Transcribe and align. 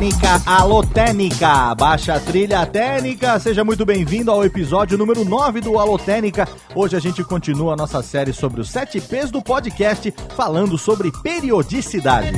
Técnica, 0.00 0.42
alô 0.46 0.82
Técnica, 0.82 1.74
baixa 1.74 2.18
trilha 2.18 2.64
técnica, 2.64 3.38
seja 3.38 3.62
muito 3.62 3.84
bem-vindo 3.84 4.30
ao 4.30 4.42
episódio 4.42 4.96
número 4.96 5.26
9 5.26 5.60
do 5.60 5.78
Alô 5.78 5.98
Técnica. 5.98 6.48
Hoje 6.74 6.96
a 6.96 6.98
gente 6.98 7.22
continua 7.22 7.74
a 7.74 7.76
nossa 7.76 8.02
série 8.02 8.32
sobre 8.32 8.62
os 8.62 8.70
7 8.70 8.98
P's 8.98 9.30
do 9.30 9.42
podcast, 9.42 10.10
falando 10.34 10.78
sobre 10.78 11.12
periodicidade. 11.22 12.32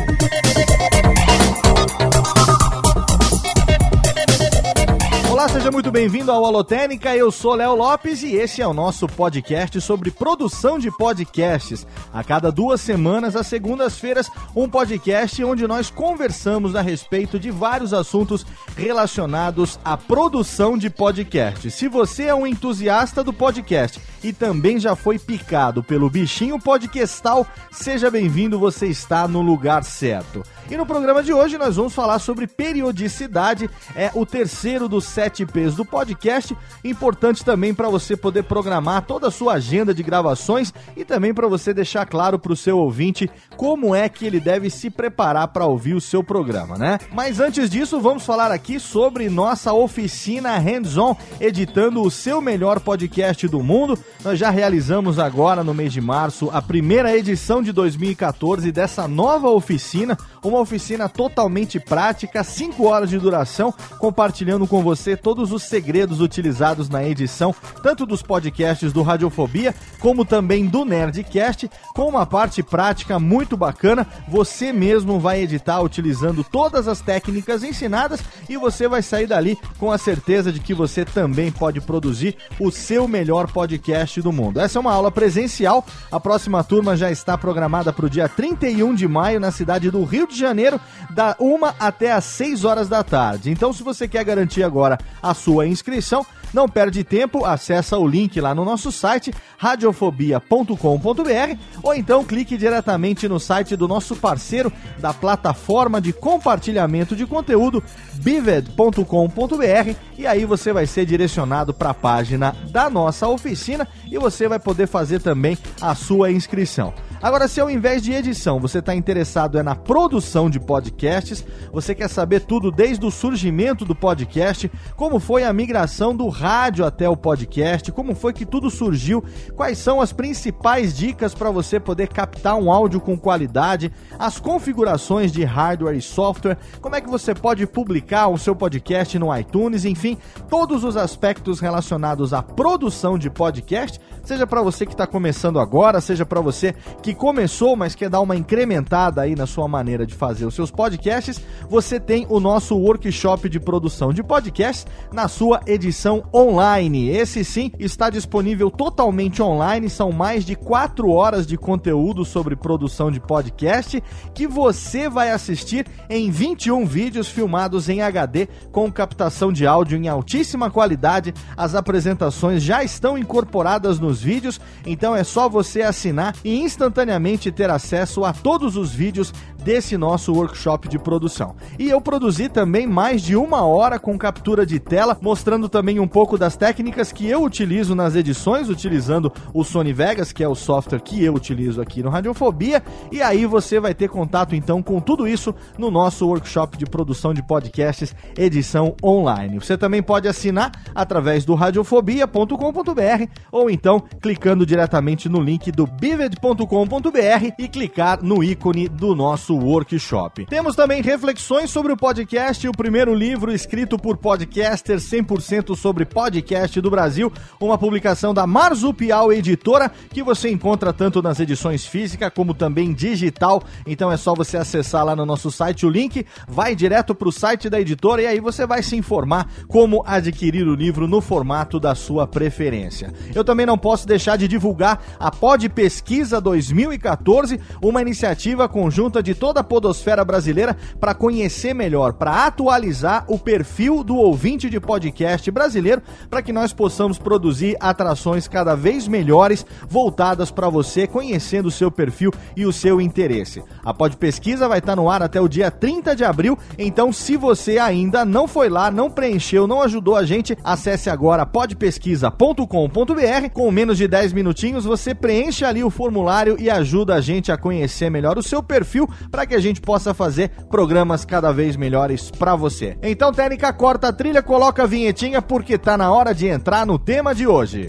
Seja 5.52 5.70
muito 5.70 5.91
bem-vindo 5.91 6.33
ao 6.33 6.42
Holotênica. 6.42 7.15
Eu 7.15 7.30
sou 7.30 7.55
Léo 7.55 7.74
Lopes 7.74 8.23
e 8.23 8.37
esse 8.37 8.62
é 8.62 8.66
o 8.66 8.73
nosso 8.73 9.06
podcast 9.06 9.78
sobre 9.83 10.11
produção 10.11 10.78
de 10.78 10.91
podcasts. 10.91 11.86
A 12.11 12.25
cada 12.25 12.50
duas 12.50 12.81
semanas, 12.81 13.36
às 13.36 13.48
segundas-feiras, 13.48 14.31
um 14.56 14.67
podcast 14.67 15.44
onde 15.44 15.67
nós 15.67 15.91
conversamos 15.91 16.75
a 16.75 16.81
respeito 16.81 17.39
de 17.39 17.50
vários 17.50 17.92
assuntos 17.92 18.47
relacionados 18.75 19.78
à 19.84 19.94
produção 19.94 20.78
de 20.78 20.89
podcasts. 20.89 21.75
Se 21.75 21.87
você 21.87 22.25
é 22.25 22.34
um 22.34 22.47
entusiasta 22.47 23.22
do 23.22 23.33
podcast 23.33 24.00
e 24.23 24.33
também 24.33 24.78
já 24.78 24.95
foi 24.95 25.19
picado 25.19 25.83
pelo 25.83 26.09
bichinho 26.09 26.59
podcastal, 26.59 27.47
seja 27.70 28.11
bem-vindo, 28.11 28.59
você 28.59 28.87
está 28.87 29.27
no 29.27 29.41
lugar 29.41 29.83
certo. 29.84 30.42
E 30.70 30.77
no 30.77 30.87
programa 30.87 31.23
de 31.23 31.33
hoje 31.33 31.59
nós 31.59 31.77
vamos 31.77 31.92
falar 31.92 32.19
sobre 32.19 32.47
periodicidade, 32.47 33.69
é 33.95 34.11
o 34.15 34.25
terceiro 34.25 34.89
dos 34.89 35.05
sete 35.05 35.45
P's 35.45 35.75
do 35.75 35.84
podcast, 35.84 36.56
importante 36.84 37.45
também 37.45 37.75
para 37.75 37.89
você 37.89 38.17
poder 38.17 38.45
programar 38.45 39.03
toda 39.03 39.28
a 39.28 39.31
sua 39.31 39.55
agenda 39.55 39.93
de 39.93 40.03
gravações 40.03 40.73
e 40.97 41.05
também 41.05 41.34
para 41.34 41.48
você 41.48 41.75
deixar 41.75 42.06
claro 42.06 42.39
para 42.39 42.53
o 42.53 42.56
seu 42.56 42.78
ouvinte 42.78 43.28
como 43.56 43.95
é 43.95 44.09
que 44.09 44.25
ele 44.25 44.41
deve 44.41 44.70
se 44.70 44.89
preparar 44.89 45.48
para 45.48 45.67
ouvir 45.67 45.95
o 45.95 46.00
seu 46.00 46.23
programa, 46.23 46.78
né? 46.78 46.98
Mas 47.12 47.41
antes 47.41 47.69
disso, 47.69 48.00
vamos 48.00 48.25
falar 48.25 48.50
aqui 48.50 48.78
sobre 48.78 49.28
nossa 49.28 49.73
oficina 49.73 50.56
Hands-On, 50.59 51.17
editando 51.41 52.03
o 52.03 52.11
seu 52.11 52.41
melhor 52.41 52.81
podcast 52.81 53.47
do 53.48 53.62
mundo. 53.62 53.98
Nós 54.24 54.38
já 54.38 54.50
realizamos 54.50 55.18
agora 55.18 55.64
no 55.64 55.74
mês 55.74 55.92
de 55.92 56.00
março 56.00 56.48
a 56.52 56.62
primeira 56.62 57.16
edição 57.16 57.60
de 57.60 57.72
2014 57.72 58.70
dessa 58.70 59.08
nova 59.08 59.48
oficina, 59.48 60.16
uma 60.44 60.60
oficina 60.60 61.08
totalmente 61.08 61.80
prática, 61.80 62.44
5 62.44 62.86
horas 62.86 63.10
de 63.10 63.19
duração, 63.19 63.74
compartilhando 63.98 64.64
com 64.66 64.80
você 64.80 65.16
todos 65.16 65.50
os 65.50 65.64
segredos 65.64 66.20
utilizados 66.20 66.88
na 66.88 67.04
edição, 67.04 67.52
tanto 67.82 68.06
dos 68.06 68.22
podcasts 68.22 68.92
do 68.92 69.02
Radiofobia, 69.02 69.74
como 69.98 70.24
também 70.24 70.66
do 70.66 70.84
Nerdcast, 70.84 71.69
com 71.92 72.08
uma 72.08 72.24
parte 72.24 72.62
prática 72.62 73.19
muito 73.19 73.56
bacana. 73.56 74.06
Você 74.28 74.72
mesmo 74.72 75.19
vai 75.19 75.41
editar 75.41 75.81
utilizando 75.81 76.44
todas 76.44 76.87
as 76.87 77.00
técnicas 77.00 77.64
ensinadas 77.64 78.20
e 78.48 78.56
você 78.56 78.87
vai 78.87 79.03
sair 79.03 79.26
dali 79.26 79.58
com 79.78 79.91
a 79.91 79.98
certeza 79.98 80.53
de 80.53 80.60
que 80.60 80.75
você 80.75 81.04
também 81.04 81.50
pode 81.50 81.81
produzir 81.81 82.37
o 82.60 82.70
seu 82.70 83.08
melhor 83.08 83.50
podcast 83.50 84.01
do 84.22 84.32
mundo. 84.32 84.60
Essa 84.60 84.78
é 84.78 84.80
uma 84.80 84.92
aula 84.92 85.10
presencial. 85.10 85.84
A 86.10 86.18
próxima 86.18 86.64
turma 86.64 86.96
já 86.96 87.10
está 87.10 87.38
programada 87.38 87.92
para 87.92 88.06
o 88.06 88.10
dia 88.10 88.28
31 88.28 88.94
de 88.94 89.06
maio 89.06 89.38
na 89.38 89.50
cidade 89.50 89.90
do 89.90 90.02
Rio 90.04 90.26
de 90.26 90.36
Janeiro 90.36 90.80
da 91.10 91.36
1 91.38 91.58
até 91.78 92.12
às 92.12 92.24
6 92.24 92.64
horas 92.64 92.88
da 92.88 93.02
tarde. 93.02 93.50
Então, 93.50 93.72
se 93.72 93.82
você 93.82 94.08
quer 94.08 94.24
garantir 94.24 94.62
agora 94.62 94.98
a 95.22 95.34
sua 95.34 95.66
inscrição, 95.66 96.26
não 96.52 96.68
perde 96.68 97.02
tempo, 97.02 97.44
acessa 97.44 97.98
o 97.98 98.06
link 98.06 98.40
lá 98.40 98.54
no 98.54 98.64
nosso 98.64 98.92
site 98.92 99.32
radiofobia.com.br 99.56 101.58
ou 101.82 101.94
então 101.94 102.24
clique 102.24 102.56
diretamente 102.56 103.28
no 103.28 103.40
site 103.40 103.76
do 103.76 103.88
nosso 103.88 104.16
parceiro 104.16 104.72
da 104.98 105.14
plataforma 105.14 106.00
de 106.00 106.12
compartilhamento 106.12 107.16
de 107.16 107.26
conteúdo 107.26 107.82
bived.com.br 108.14 109.96
e 110.18 110.26
aí 110.26 110.44
você 110.44 110.72
vai 110.72 110.86
ser 110.86 111.06
direcionado 111.06 111.72
para 111.72 111.90
a 111.90 111.94
página 111.94 112.54
da 112.70 112.90
nossa 112.90 113.28
oficina 113.28 113.88
e 114.10 114.19
você 114.19 114.48
vai 114.48 114.58
poder 114.58 114.86
fazer 114.86 115.20
também 115.20 115.56
a 115.80 115.94
sua 115.94 116.30
inscrição. 116.30 116.92
Agora, 117.22 117.47
se 117.47 117.60
ao 117.60 117.71
invés 117.71 118.03
de 118.03 118.12
edição 118.12 118.59
você 118.59 118.81
está 118.81 118.93
interessado 118.93 119.56
é 119.56 119.62
na 119.62 119.77
produção 119.77 120.50
de 120.50 120.59
podcasts, 120.59 121.44
você 121.72 121.94
quer 121.94 122.09
saber 122.09 122.41
tudo 122.41 122.72
desde 122.72 123.06
o 123.06 123.12
surgimento 123.12 123.84
do 123.84 123.94
podcast, 123.94 124.69
como 124.97 125.21
foi 125.21 125.44
a 125.44 125.53
migração 125.53 126.16
do 126.16 126.28
rádio 126.28 126.84
até 126.84 127.09
o 127.09 127.16
podcast, 127.16 127.93
como 127.93 128.16
foi 128.16 128.32
que 128.32 128.44
tudo 128.44 128.69
surgiu, 128.69 129.22
quais 129.55 129.78
são 129.78 130.00
as 130.00 130.12
principais 130.12 130.97
dicas 130.97 131.32
para 131.32 131.53
você 131.53 131.78
poder 131.78 132.09
captar 132.09 132.56
um 132.56 132.72
áudio 132.72 133.00
com 133.00 133.16
qualidade, 133.16 133.93
as 134.19 134.41
configurações 134.41 135.31
de 135.31 135.44
hardware 135.44 135.97
e 135.97 136.03
software, 136.03 136.59
como 136.81 136.97
é 136.97 137.00
que 137.00 137.09
você 137.09 137.32
pode 137.32 137.65
publicar 137.69 138.27
o 138.27 138.38
seu 138.38 138.56
podcast 138.56 139.16
no 139.16 139.37
iTunes, 139.37 139.84
enfim, 139.84 140.19
todos 140.50 140.82
os 140.82 140.97
aspectos 140.97 141.61
relacionados 141.61 142.32
à 142.32 142.43
produção 142.43 143.16
de 143.16 143.31
podcast, 143.31 144.00
seja 144.22 144.47
para 144.47 144.62
você 144.62 144.87
que 144.87 144.93
está 144.93 145.06
começando 145.06 145.59
agora, 145.59 146.00
seja 146.00 146.25
para 146.25 146.41
você 146.41 146.75
que 147.03 147.15
começou, 147.15 147.77
mas 147.77 147.94
quer 147.94 148.09
dar 148.09 148.21
uma 148.21 148.37
incrementada 148.37 149.22
aí 149.22 149.34
na 149.34 149.47
sua 149.47 149.69
maneira 149.69 150.06
de 150.06 150.15
fazer 150.15 150.47
os 150.47 150.55
seus 150.55 150.71
podcasts, 150.71 151.41
você 151.69 151.99
tem 151.99 152.27
o 152.28 152.41
nosso 152.41 152.77
workshop 152.77 153.49
de 153.49 153.61
produção 153.61 154.12
de 154.12 154.22
podcasts 154.22 154.87
na 155.12 155.28
sua 155.28 155.61
edição 155.66 156.25
online. 156.32 157.11
Esse 157.11 157.44
sim 157.44 157.72
está 157.78 158.11
disponível 158.11 158.71
totalmente 158.71 159.43
online, 159.43 159.91
são 159.91 160.12
mais 160.12 160.44
de 160.44 160.55
4 160.55 161.11
horas 161.11 161.47
de 161.47 161.56
conteúdo 161.56 162.25
sobre 162.25 162.56
produção 162.56 163.11
de 163.11 163.21
podcast 163.21 164.03
que 164.34 164.47
você 164.47 165.09
vai 165.09 165.31
assistir 165.31 165.87
em 166.09 166.31
21 166.31 166.84
vídeos 166.87 167.28
filmados 167.28 167.88
em 167.88 168.03
HD 168.03 168.49
com 168.71 168.91
captação 168.91 169.53
de 169.53 169.66
áudio 169.66 169.99
em 169.99 170.09
altíssima 170.09 170.71
qualidade. 170.71 171.34
As 171.56 171.75
apresentações 171.75 172.62
já 172.62 172.82
estão 172.82 173.16
incorporadas 173.19 173.99
nos 174.12 174.23
vídeos, 174.23 174.61
então 174.84 175.17
é 175.17 175.25
só 175.25 175.49
você 175.49 175.81
assinar 175.81 176.37
e 176.45 176.61
instantaneamente 176.61 176.93
instantaneamente 176.93 177.50
ter 177.50 177.71
acesso 177.71 178.25
a 178.25 178.33
todos 178.33 178.77
os 178.77 178.93
vídeos 178.93 179.33
desse 179.62 179.97
nosso 179.97 180.33
workshop 180.33 180.89
de 180.89 180.99
produção. 180.99 181.55
E 181.78 181.89
eu 181.89 182.00
produzi 182.00 182.49
também 182.49 182.87
mais 182.87 183.23
de 183.23 183.37
uma 183.37 183.65
hora 183.65 183.99
com 183.99 184.19
captura 184.19 184.67
de 184.67 184.78
tela, 184.78 185.17
mostrando 185.21 185.69
também 185.69 186.00
um 186.00 186.09
pouco 186.09 186.37
das 186.37 186.56
técnicas 186.56 187.12
que 187.12 187.27
eu 187.27 187.43
utilizo 187.43 187.95
nas 187.95 188.15
edições, 188.15 188.69
utilizando 188.69 189.33
o 189.55 189.65
Sony 189.65 189.93
Vegas, 189.93 190.33
que 190.33 190.43
é 190.43 190.49
o 190.49 190.55
software 190.55 191.00
que 191.00 191.25
eu 191.25 191.34
utilizo 191.34 191.81
aqui 191.81 192.03
no 192.03 192.11
Radiofobia. 192.11 192.83
E 193.11 193.23
aí 193.23 193.47
você 193.47 193.81
vai 193.81 193.95
ter 193.95 194.09
contato 194.09 194.55
então 194.55 194.83
com 194.83 195.00
tudo 195.00 195.27
isso 195.27 195.55
no 195.79 195.91
nosso 195.91 196.27
workshop 196.27 196.77
de 196.77 196.87
produção 196.87 197.33
de 197.33 197.43
podcasts, 197.43 198.15
edição 198.37 198.94
online. 199.03 199.59
Você 199.59 199.77
também 199.77 200.03
pode 200.03 200.29
assinar 200.29 200.73
através 200.94 201.44
do 201.44 201.55
radiofobia.com.br 201.55 203.26
ou 203.50 203.70
então 203.70 204.03
clicando 204.20 204.67
diretamente 204.67 205.29
no 205.29 205.41
link 205.41 205.70
do 205.70 205.87
bivid.com.br 205.87 207.55
e 207.58 207.69
clicar 207.69 208.23
no 208.23 208.43
ícone 208.43 208.88
do 208.88 209.15
nosso 209.15 209.51
nosso 209.52 209.56
workshop. 209.56 210.46
Temos 210.46 210.75
também 210.75 211.02
reflexões 211.02 211.70
sobre 211.70 211.93
o 211.93 211.96
podcast, 211.96 212.66
o 212.66 212.72
primeiro 212.72 213.14
livro 213.14 213.52
escrito 213.52 213.99
por 213.99 214.16
podcasters 214.16 215.04
100% 215.04 215.76
sobre 215.76 216.04
podcast 216.04 216.81
do 216.81 216.90
Brasil, 216.90 217.32
uma 217.60 217.76
publicação 217.76 218.32
da 218.32 218.46
Marzupial 218.46 219.32
Editora, 219.32 219.90
que 220.10 220.22
você 220.22 220.50
encontra 220.50 220.93
tanto 220.93 221.22
nas 221.22 221.38
edições 221.40 221.87
física 221.87 222.31
como 222.31 222.54
também 222.54 222.93
digital. 222.93 223.62
Então 223.87 224.10
é 224.10 224.16
só 224.16 224.34
você 224.34 224.56
acessar 224.56 225.04
lá 225.04 225.14
no 225.14 225.26
nosso 225.26 225.50
site 225.50 225.84
o 225.84 225.90
link, 225.90 226.25
vai 226.48 226.75
direto 226.75 227.14
para 227.14 227.28
o 227.28 227.32
site 227.32 227.69
da 227.69 227.81
editora 227.81 228.22
e 228.22 228.26
aí 228.26 228.40
você 228.40 228.66
vai 228.66 228.82
se 228.82 228.96
informar 228.96 229.48
como 229.69 230.02
adquirir 230.06 230.66
o 230.66 230.75
livro 230.75 231.06
no 231.06 231.20
formato 231.20 231.78
da 231.78 231.94
sua 231.94 232.26
preferência. 232.26 233.12
Eu 233.34 233.44
também 233.44 233.66
não 233.66 233.76
posso 233.76 234.06
deixar 234.06 234.37
de 234.37 234.48
divulgar 234.48 235.02
a 235.19 235.31
Pod 235.31 235.69
Pesquisa 235.69 236.40
2014, 236.40 237.60
uma 237.82 238.00
iniciativa 238.00 238.69
conjunta 238.69 239.22
de 239.22 239.34
toda 239.43 239.59
a 239.59 239.65
podosfera 239.65 240.25
brasileira 240.25 240.77
para 241.00 241.15
conhecer 241.15 241.75
melhor, 241.75 242.12
para 242.12 242.47
atualizar 242.47 243.25
o 243.27 243.37
perfil 243.37 244.05
do 244.05 244.15
ouvinte 244.15 244.71
de 244.71 244.79
podcast 244.79 245.50
brasileiro, 245.50 246.00
para 246.31 246.41
que 246.41 246.53
nós 246.53 246.73
possamos 246.73 247.19
produzir 247.19 247.77
atrações 247.81 248.47
cada 248.47 248.77
vez 248.77 249.09
melhores 249.09 249.67
voltadas 249.89 250.53
para 250.53 250.69
você, 250.69 251.09
conhecendo 251.09 251.67
o 251.67 251.73
seu 251.73 251.91
perfil 251.91 252.31
e 252.56 252.65
o 252.65 252.73
seu 252.73 253.00
interesse. 253.00 253.61
A 253.85 253.93
Pod 253.93 254.17
Pesquisa 254.17 254.69
vai 254.69 254.79
estar 254.79 254.94
no 254.94 255.11
ar 255.11 255.25
até 255.25 255.41
o 255.41 255.49
dia 255.49 255.73
30 255.73 256.15
de 256.15 256.23
abril, 256.23 256.56
então 256.79 257.12
se 257.12 257.37
você 257.37 257.79
ainda 257.79 258.25
não 258.25 258.47
foi 258.47 258.69
lá, 258.69 258.93
não 258.93 259.11
preencheu, 259.11 259.67
não 259.67 259.83
ajudou 259.83 260.15
a 260.15 260.25
gente, 260.25 260.56
acesse 260.62 261.11
agora 261.11 261.44
podpesquisa.com.br. 261.44 263.50
Com 263.53 263.73
menos 263.73 263.99
de 263.99 264.06
10 264.06 264.35
minutinhos, 264.35 264.85
você 264.85 265.17
preenche 265.17 265.65
ali 265.65 265.83
o 265.83 265.91
formulário 265.91 266.56
e 266.61 266.71
ajuda 266.71 267.17
a 267.17 267.21
gente 267.21 267.50
a 267.50 267.59
conhecer 267.59 268.09
melhor 268.09 268.39
o 268.39 268.43
seu 268.43 268.62
perfil 268.62 269.11
para 269.32 269.46
que 269.46 269.55
a 269.55 269.58
gente 269.58 269.81
possa 269.81 270.12
fazer 270.12 270.50
programas 270.70 271.25
cada 271.25 271.50
vez 271.50 271.75
melhores 271.75 272.31
para 272.31 272.55
você. 272.55 272.99
Então, 273.02 273.32
técnica, 273.32 273.73
corta 273.73 274.08
a 274.08 274.12
trilha, 274.12 274.43
coloca 274.43 274.82
a 274.82 274.87
vinhetinha 274.87 275.40
porque 275.40 275.79
tá 275.79 275.96
na 275.96 276.12
hora 276.12 276.34
de 276.34 276.46
entrar 276.46 276.87
no 276.87 276.99
tema 276.99 277.34
de 277.34 277.46
hoje. 277.46 277.87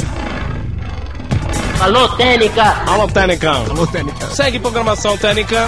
Alô, 1.81 2.07
Técnica! 2.15 2.63
Alô, 2.87 3.07
Técnica! 3.09 3.51
Alô, 3.51 3.85
Técnica! 3.85 4.27
Segue 4.27 4.57
programação 4.57 5.17
Técnica! 5.17 5.67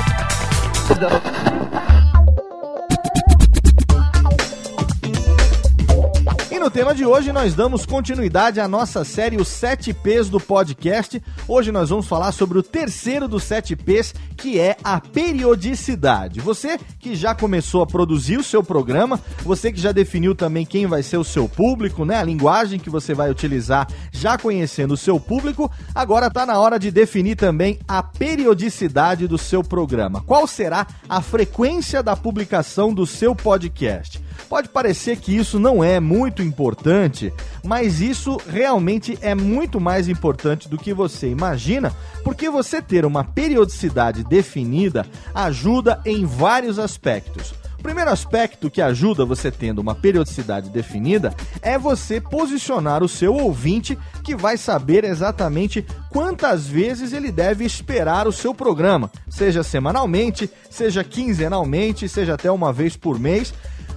No 6.66 6.72
tema 6.72 6.96
de 6.96 7.06
hoje 7.06 7.32
nós 7.32 7.54
damos 7.54 7.86
continuidade 7.86 8.60
à 8.60 8.68
nossa 8.68 9.04
série 9.04 9.38
Os 9.38 9.48
7 9.50 9.94
P's 9.94 10.30
do 10.30 10.40
podcast. 10.40 11.22
Hoje 11.48 11.72
nós 11.72 11.92
vamos 11.92 12.08
falar 12.08 12.32
sobre 12.32 12.58
o 12.58 12.64
terceiro 12.64 13.28
dos 13.28 13.44
7 13.44 13.76
P's, 13.76 14.16
que 14.36 14.60
é 14.60 14.76
a 14.84 15.00
periodicidade. 15.00 16.42
Você 16.42 16.80
que 17.00 17.14
já 17.16 17.36
começou 17.36 17.84
a 17.84 17.86
produzir 17.86 18.38
o 18.38 18.44
seu 18.44 18.64
programa, 18.64 19.22
você 19.44 19.72
que 19.72 19.80
já 19.80 19.92
definiu 19.92 20.34
também 20.34 20.66
quem 20.66 20.88
vai 20.88 21.04
ser 21.04 21.18
o 21.18 21.24
seu 21.24 21.48
público, 21.48 22.04
né? 22.04 22.18
A 22.18 22.24
linguagem 22.24 22.80
que 22.80 22.90
você 22.90 23.14
vai 23.14 23.30
utilizar, 23.30 23.88
já 24.12 24.36
conhecendo 24.36 24.96
o 24.96 24.98
seu 24.98 25.20
público, 25.20 25.72
agora 25.94 26.28
está 26.28 26.48
na 26.48 26.60
hora 26.60 26.80
de 26.80 26.90
definir 26.90 27.36
também 27.36 27.78
a 27.88 28.02
periodicidade 28.02 29.28
do 29.28 29.38
seu 29.38 29.64
programa. 29.64 30.24
Qual 30.26 30.48
será 30.48 30.88
a 31.08 31.22
frequência 31.22 32.02
da 32.02 32.16
publicação 32.16 32.92
do 32.92 33.06
seu 33.06 33.36
podcast? 33.36 34.25
Pode 34.50 34.70
parecer 34.70 35.18
que 35.18 35.36
isso 35.36 35.60
não 35.60 35.84
é 35.84 36.00
muito 36.00 36.42
importante, 36.42 37.34
mas 37.64 38.00
isso 38.00 38.38
realmente 38.48 39.18
é 39.22 39.34
muito 39.34 39.80
mais 39.80 40.08
importante 40.08 40.70
do 40.70 40.78
que 40.78 40.94
você 40.94 41.28
imagina, 41.28 41.92
porque 42.24 42.50
você 42.50 42.82
ter 42.82 43.06
uma 43.06 43.24
periodicidade 43.24 44.24
definida 44.24 45.06
ajuda 45.34 46.00
em 46.06 46.26
vários 46.26 46.78
aspectos. 46.78 47.54
O 47.80 47.84
primeiro 47.86 48.10
aspecto 48.10 48.70
que 48.70 48.82
ajuda 48.82 49.26
você 49.26 49.52
tendo 49.52 49.80
uma 49.80 49.94
periodicidade 49.94 50.70
definida 50.70 51.36
é 51.62 51.78
você 51.78 52.20
posicionar 52.20 53.04
o 53.04 53.10
seu 53.10 53.36
ouvinte 53.36 53.98
que 54.24 54.36
vai 54.36 54.58
saber 54.58 55.04
exatamente 55.04 55.86
quantas 56.10 56.66
vezes 56.66 57.14
ele 57.14 57.32
deve 57.32 57.64
esperar 57.64 58.28
o 58.28 58.32
seu 58.32 58.56
programa, 58.56 59.12
seja 59.30 59.62
semanalmente, 59.62 60.50
seja 60.70 61.04
quinzenalmente, 61.04 62.10
seja 62.10 62.34
até 62.34 62.50
uma 62.50 62.74
vez 62.74 62.96
por 62.98 63.20
mês 63.20 63.54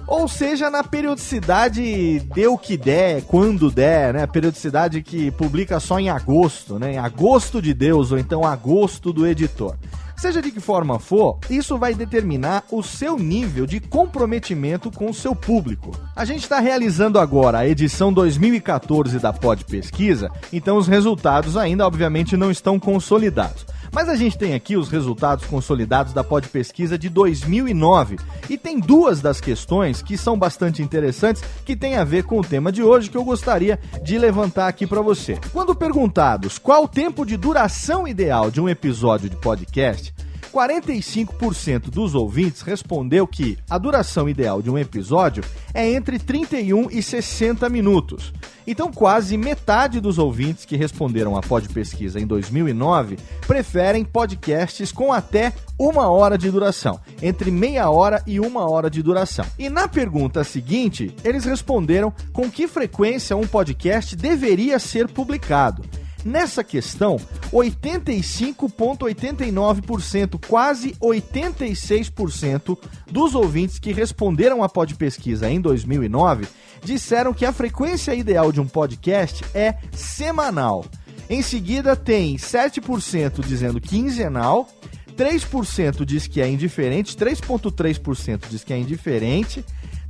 ou 0.09 0.27
seja, 0.27 0.71
na 0.71 0.83
periodicidade 0.83 2.19
deu 2.33 2.57
que 2.57 2.75
der, 2.75 3.21
quando 3.21 3.69
der, 3.69 4.13
né? 4.15 4.25
Periodicidade 4.25 5.03
que 5.03 5.29
publica 5.29 5.79
só 5.79 5.99
em 5.99 6.09
agosto, 6.09 6.79
né? 6.79 6.93
Em 6.93 6.97
agosto 6.97 7.61
de 7.61 7.75
Deus, 7.75 8.11
ou 8.11 8.17
então 8.17 8.43
agosto 8.43 9.13
do 9.13 9.27
editor. 9.27 9.75
Seja 10.17 10.41
de 10.41 10.51
que 10.51 10.59
forma 10.59 10.99
for, 10.99 11.37
isso 11.49 11.77
vai 11.77 11.93
determinar 11.93 12.63
o 12.71 12.81
seu 12.81 13.17
nível 13.17 13.67
de 13.67 13.79
comprometimento 13.79 14.91
com 14.91 15.11
o 15.11 15.13
seu 15.13 15.35
público. 15.35 15.91
A 16.15 16.25
gente 16.25 16.41
está 16.41 16.59
realizando 16.59 17.19
agora 17.19 17.59
a 17.59 17.67
edição 17.67 18.11
2014 18.11 19.19
da 19.19 19.31
Pod 19.31 19.63
Pesquisa, 19.63 20.29
então 20.51 20.75
os 20.75 20.87
resultados 20.87 21.55
ainda, 21.55 21.85
obviamente, 21.85 22.35
não 22.35 22.49
estão 22.49 22.79
consolidados. 22.79 23.65
Mas 23.91 24.07
a 24.09 24.15
gente 24.15 24.37
tem 24.37 24.53
aqui 24.53 24.77
os 24.77 24.89
resultados 24.89 25.45
consolidados 25.45 26.13
da 26.13 26.23
Pod 26.23 26.47
Pesquisa 26.49 26.97
de 26.97 27.09
2009 27.09 28.17
e 28.49 28.57
tem 28.57 28.79
duas 28.79 29.21
das 29.21 29.41
questões 29.41 30.01
que 30.01 30.17
são 30.17 30.37
bastante 30.37 30.81
interessantes 30.81 31.43
que 31.65 31.75
têm 31.75 31.97
a 31.97 32.03
ver 32.03 32.23
com 32.23 32.39
o 32.39 32.43
tema 32.43 32.71
de 32.71 32.83
hoje 32.83 33.09
que 33.09 33.17
eu 33.17 33.23
gostaria 33.23 33.79
de 34.03 34.17
levantar 34.17 34.67
aqui 34.67 34.85
para 34.85 35.01
você. 35.01 35.39
Quando 35.51 35.75
perguntados 35.75 36.57
qual 36.57 36.83
o 36.83 36.87
tempo 36.87 37.25
de 37.25 37.37
duração 37.37 38.07
ideal 38.07 38.51
de 38.51 38.61
um 38.61 38.69
episódio 38.69 39.29
de 39.29 39.35
podcast, 39.35 40.13
45% 40.49 41.89
dos 41.89 42.15
ouvintes 42.15 42.61
respondeu 42.61 43.25
que 43.25 43.57
a 43.69 43.77
duração 43.77 44.27
ideal 44.27 44.61
de 44.61 44.69
um 44.69 44.77
episódio 44.77 45.43
é 45.73 45.89
entre 45.91 46.19
31 46.19 46.89
e 46.91 47.01
60 47.01 47.69
minutos. 47.69 48.33
Então, 48.67 48.91
quase 48.91 49.35
metade 49.37 49.99
dos 49.99 50.19
ouvintes 50.19 50.65
que 50.65 50.75
responderam 50.75 51.35
à 51.35 51.41
Pod 51.41 51.67
Pesquisa 51.69 52.19
em 52.19 52.27
2009 52.27 53.17
preferem 53.47 54.05
podcasts 54.05 54.91
com 54.91 55.11
até 55.11 55.53
uma 55.77 56.09
hora 56.09 56.37
de 56.37 56.51
duração, 56.51 56.99
entre 57.21 57.49
meia 57.49 57.89
hora 57.89 58.21
e 58.27 58.39
uma 58.39 58.69
hora 58.69 58.89
de 58.89 59.01
duração. 59.01 59.45
E 59.57 59.69
na 59.69 59.87
pergunta 59.87 60.43
seguinte, 60.43 61.15
eles 61.23 61.45
responderam 61.45 62.13
com 62.31 62.51
que 62.51 62.67
frequência 62.67 63.35
um 63.35 63.47
podcast 63.47 64.15
deveria 64.15 64.77
ser 64.77 65.07
publicado. 65.07 65.83
Nessa 66.25 66.63
questão, 66.63 67.17
85,89%, 67.51 70.39
quase 70.47 70.95
86% 71.01 72.77
dos 73.09 73.35
ouvintes 73.35 73.79
que 73.79 73.93
responderam 73.93 74.63
à 74.63 74.69
pod 74.69 74.95
pesquisa 74.95 75.49
em 75.49 75.61
2009 75.61 76.45
disseram 76.83 77.33
que 77.33 77.45
a 77.45 77.53
frequência 77.53 78.13
ideal 78.13 78.51
de 78.51 78.59
um 78.59 78.67
podcast 78.67 79.45
é 79.53 79.75
semanal. 79.91 80.83
Em 81.29 81.41
seguida, 81.41 81.95
tem 81.95 82.35
7% 82.37 83.45
dizendo 83.45 83.79
quinzenal, 83.79 84.67
3% 85.15 86.03
diz 86.05 86.27
que 86.27 86.41
é 86.41 86.49
indiferente, 86.49 87.15
3,3% 87.15 88.41
diz 88.49 88.63
que 88.63 88.73
é 88.73 88.77
indiferente, 88.77 89.63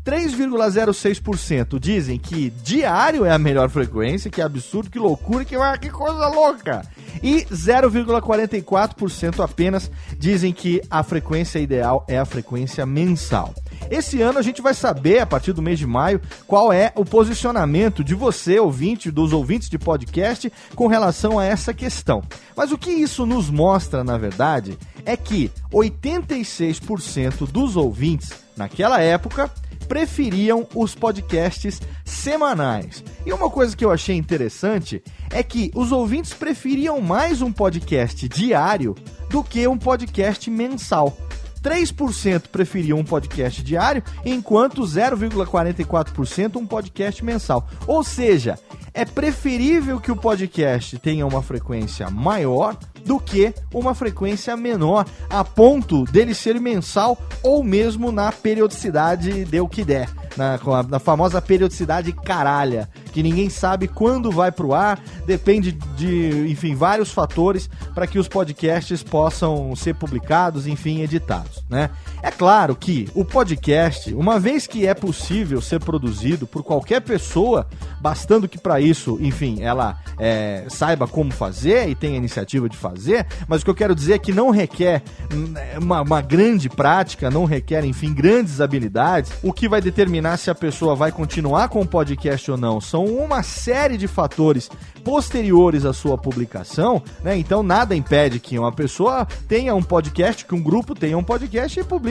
3,06% 0.10 1.80
dizem 1.80 2.18
que 2.18 2.50
diário 2.64 3.26
é 3.26 3.32
a 3.32 3.38
melhor 3.38 3.70
frequência, 3.70 4.32
que 4.32 4.42
absurdo, 4.42 4.90
que 4.90 4.98
loucura, 4.98 5.46
que, 5.46 5.56
ah, 5.56 5.78
que 5.78 5.92
coisa 5.92 6.28
louca. 6.28 6.82
E 7.22 7.46
0,44% 7.46 9.44
apenas 9.44 9.92
dizem 10.18 10.52
que 10.52 10.82
a 10.90 11.04
frequência 11.04 11.60
ideal 11.60 12.04
é 12.08 12.18
a 12.18 12.26
frequência 12.26 12.88
mensal. 12.88 13.54
Esse 13.92 14.20
ano 14.20 14.40
a 14.40 14.42
gente 14.42 14.64
vai 14.64 14.74
saber, 14.74 15.20
a 15.20 15.28
partir 15.28 15.54
do 15.54 15.62
mês 15.62 15.78
de 15.78 15.86
maio, 15.86 16.20
qual 16.48 16.74
é 16.74 16.92
o 16.96 17.06
posicionamento 17.06 18.04
de 18.04 18.16
você, 18.16 18.60
ouvinte, 18.60 19.12
dos 19.12 19.32
ouvintes 19.32 19.70
de 19.70 19.78
podcast, 19.78 20.52
com 20.76 20.88
relação 20.88 21.38
a 21.38 21.46
essa 21.46 21.72
questão. 21.72 22.24
Mas 22.58 22.72
o 22.72 22.80
que 22.80 22.90
isso 22.90 23.28
nos 23.28 23.48
mostra, 23.52 24.04
na 24.04 24.18
verdade, 24.18 24.76
é 25.06 25.16
que 25.16 25.52
86% 25.72 27.46
dos 27.46 27.76
ouvintes, 27.76 28.32
naquela 28.58 29.00
época, 29.02 29.52
preferiam 29.90 30.68
os 30.76 30.94
podcasts 30.94 31.82
semanais. 32.06 33.04
E 33.26 33.34
uma 33.34 33.50
coisa 33.50 33.76
que 33.76 33.84
eu 33.84 33.92
achei 33.92 34.16
interessante 34.16 35.04
é 35.32 35.42
que 35.42 35.72
os 35.76 35.92
ouvintes 35.92 36.32
preferiam 36.32 37.02
mais 37.02 37.42
um 37.42 37.52
podcast 37.52 38.30
diário 38.30 38.96
do 39.30 39.44
que 39.44 39.68
um 39.68 39.78
podcast 39.78 40.50
mensal. 40.50 41.18
3% 41.62 42.48
preferiam 42.52 43.00
um 43.00 43.04
podcast 43.04 43.62
diário, 43.64 44.04
enquanto 44.26 44.82
0,44% 44.84 46.56
um 46.58 46.66
podcast 46.66 47.24
mensal. 47.24 47.68
Ou 47.86 48.04
seja, 48.04 48.58
é 48.94 49.06
preferível 49.06 50.00
que 50.00 50.12
o 50.12 50.16
podcast 50.16 50.98
tenha 51.00 51.26
uma 51.26 51.42
frequência 51.42 52.10
maior 52.10 52.78
do 53.06 53.20
que 53.20 53.54
uma 53.74 53.96
frequência 53.96 54.56
menor, 54.58 55.06
a 55.30 55.44
ponto 55.44 56.04
dele 56.06 56.34
ser 56.34 56.60
mensal 56.60 57.18
ou 57.42 57.64
mesmo 57.64 58.12
na 58.12 58.32
periodicidade 58.32 59.46
de 59.46 59.62
o 59.62 59.68
que 59.68 59.86
der 59.86 60.10
na, 60.38 60.60
na 60.88 61.00
famosa 61.00 61.42
periodicidade 61.42 62.12
caralha, 62.12 62.90
que 63.12 63.24
ninguém 63.24 63.50
sabe 63.50 63.88
quando 63.88 64.32
vai 64.32 64.52
pro 64.52 64.74
ar, 64.74 65.00
depende 65.26 65.72
de, 65.72 66.50
enfim, 66.50 66.76
vários 66.76 67.12
fatores 67.12 67.70
para 67.94 68.08
que 68.08 68.20
os 68.20 68.28
podcasts 68.28 69.04
possam 69.04 69.76
ser 69.76 69.96
publicados, 69.96 70.68
enfim, 70.68 71.02
editados, 71.02 71.64
né? 71.70 71.90
É 72.22 72.32
claro 72.32 72.76
que 72.76 73.08
o 73.14 73.24
podcast, 73.24 74.14
uma 74.14 74.40
vez 74.40 74.68
que 74.68 74.86
é 74.86 74.94
possível 74.94 75.62
ser 75.62 75.80
produzido 75.80 76.46
por 76.46 76.64
qualquer 76.64 77.02
pessoa, 77.02 77.68
bastando 78.02 78.48
que 78.48 78.58
para 78.58 78.80
isso, 78.82 79.18
enfim, 79.22 79.62
ela 79.62 79.98
é, 80.18 80.66
saiba 80.68 81.08
como 81.08 81.32
fazer 81.32 81.88
e 81.90 81.96
tenha 81.96 82.18
iniciativa 82.18 82.68
de 82.68 82.76
fazer, 82.76 83.26
mas 83.48 83.62
o 83.62 83.66
que 83.66 83.72
eu 83.72 83.76
quero 83.76 83.96
dizer 83.96 84.14
é 84.14 84.20
que 84.20 84.34
não 84.34 84.50
requer 84.50 85.02
hum, 85.34 85.54
uma, 85.82 86.02
uma 86.02 86.22
grande 86.22 86.70
prática, 86.70 87.32
não 87.32 87.46
requer, 87.46 87.86
enfim, 87.86 88.14
grandes 88.14 88.60
habilidades, 88.60 89.32
o 89.42 89.54
que 89.54 89.70
vai 89.70 89.82
determinar 89.82 90.10
determinar 90.10 90.38
se 90.38 90.50
a 90.50 90.56
pessoa 90.56 90.96
vai 90.96 91.12
continuar 91.12 91.70
com 91.70 91.82
o 91.82 91.88
podcast 91.88 92.50
ou 92.50 92.58
não. 92.58 92.82
São 92.82 93.06
uma 93.06 93.44
série 93.44 93.98
de 93.98 94.08
fatores 94.08 94.70
posteriores 95.04 95.86
à 95.86 95.94
sua 95.94 96.18
publicação, 96.18 97.02
né? 97.24 97.38
Então 97.38 97.62
nada 97.62 97.96
impede 97.96 98.40
que 98.40 98.58
uma 98.58 98.72
pessoa 98.72 99.26
tenha 99.48 99.76
um 99.76 99.84
podcast, 99.84 100.46
que 100.46 100.56
um 100.56 100.62
grupo 100.62 100.96
tenha 100.96 101.18
um 101.18 101.24
podcast 101.24 101.80
e 101.80 101.84
publique 101.84 102.09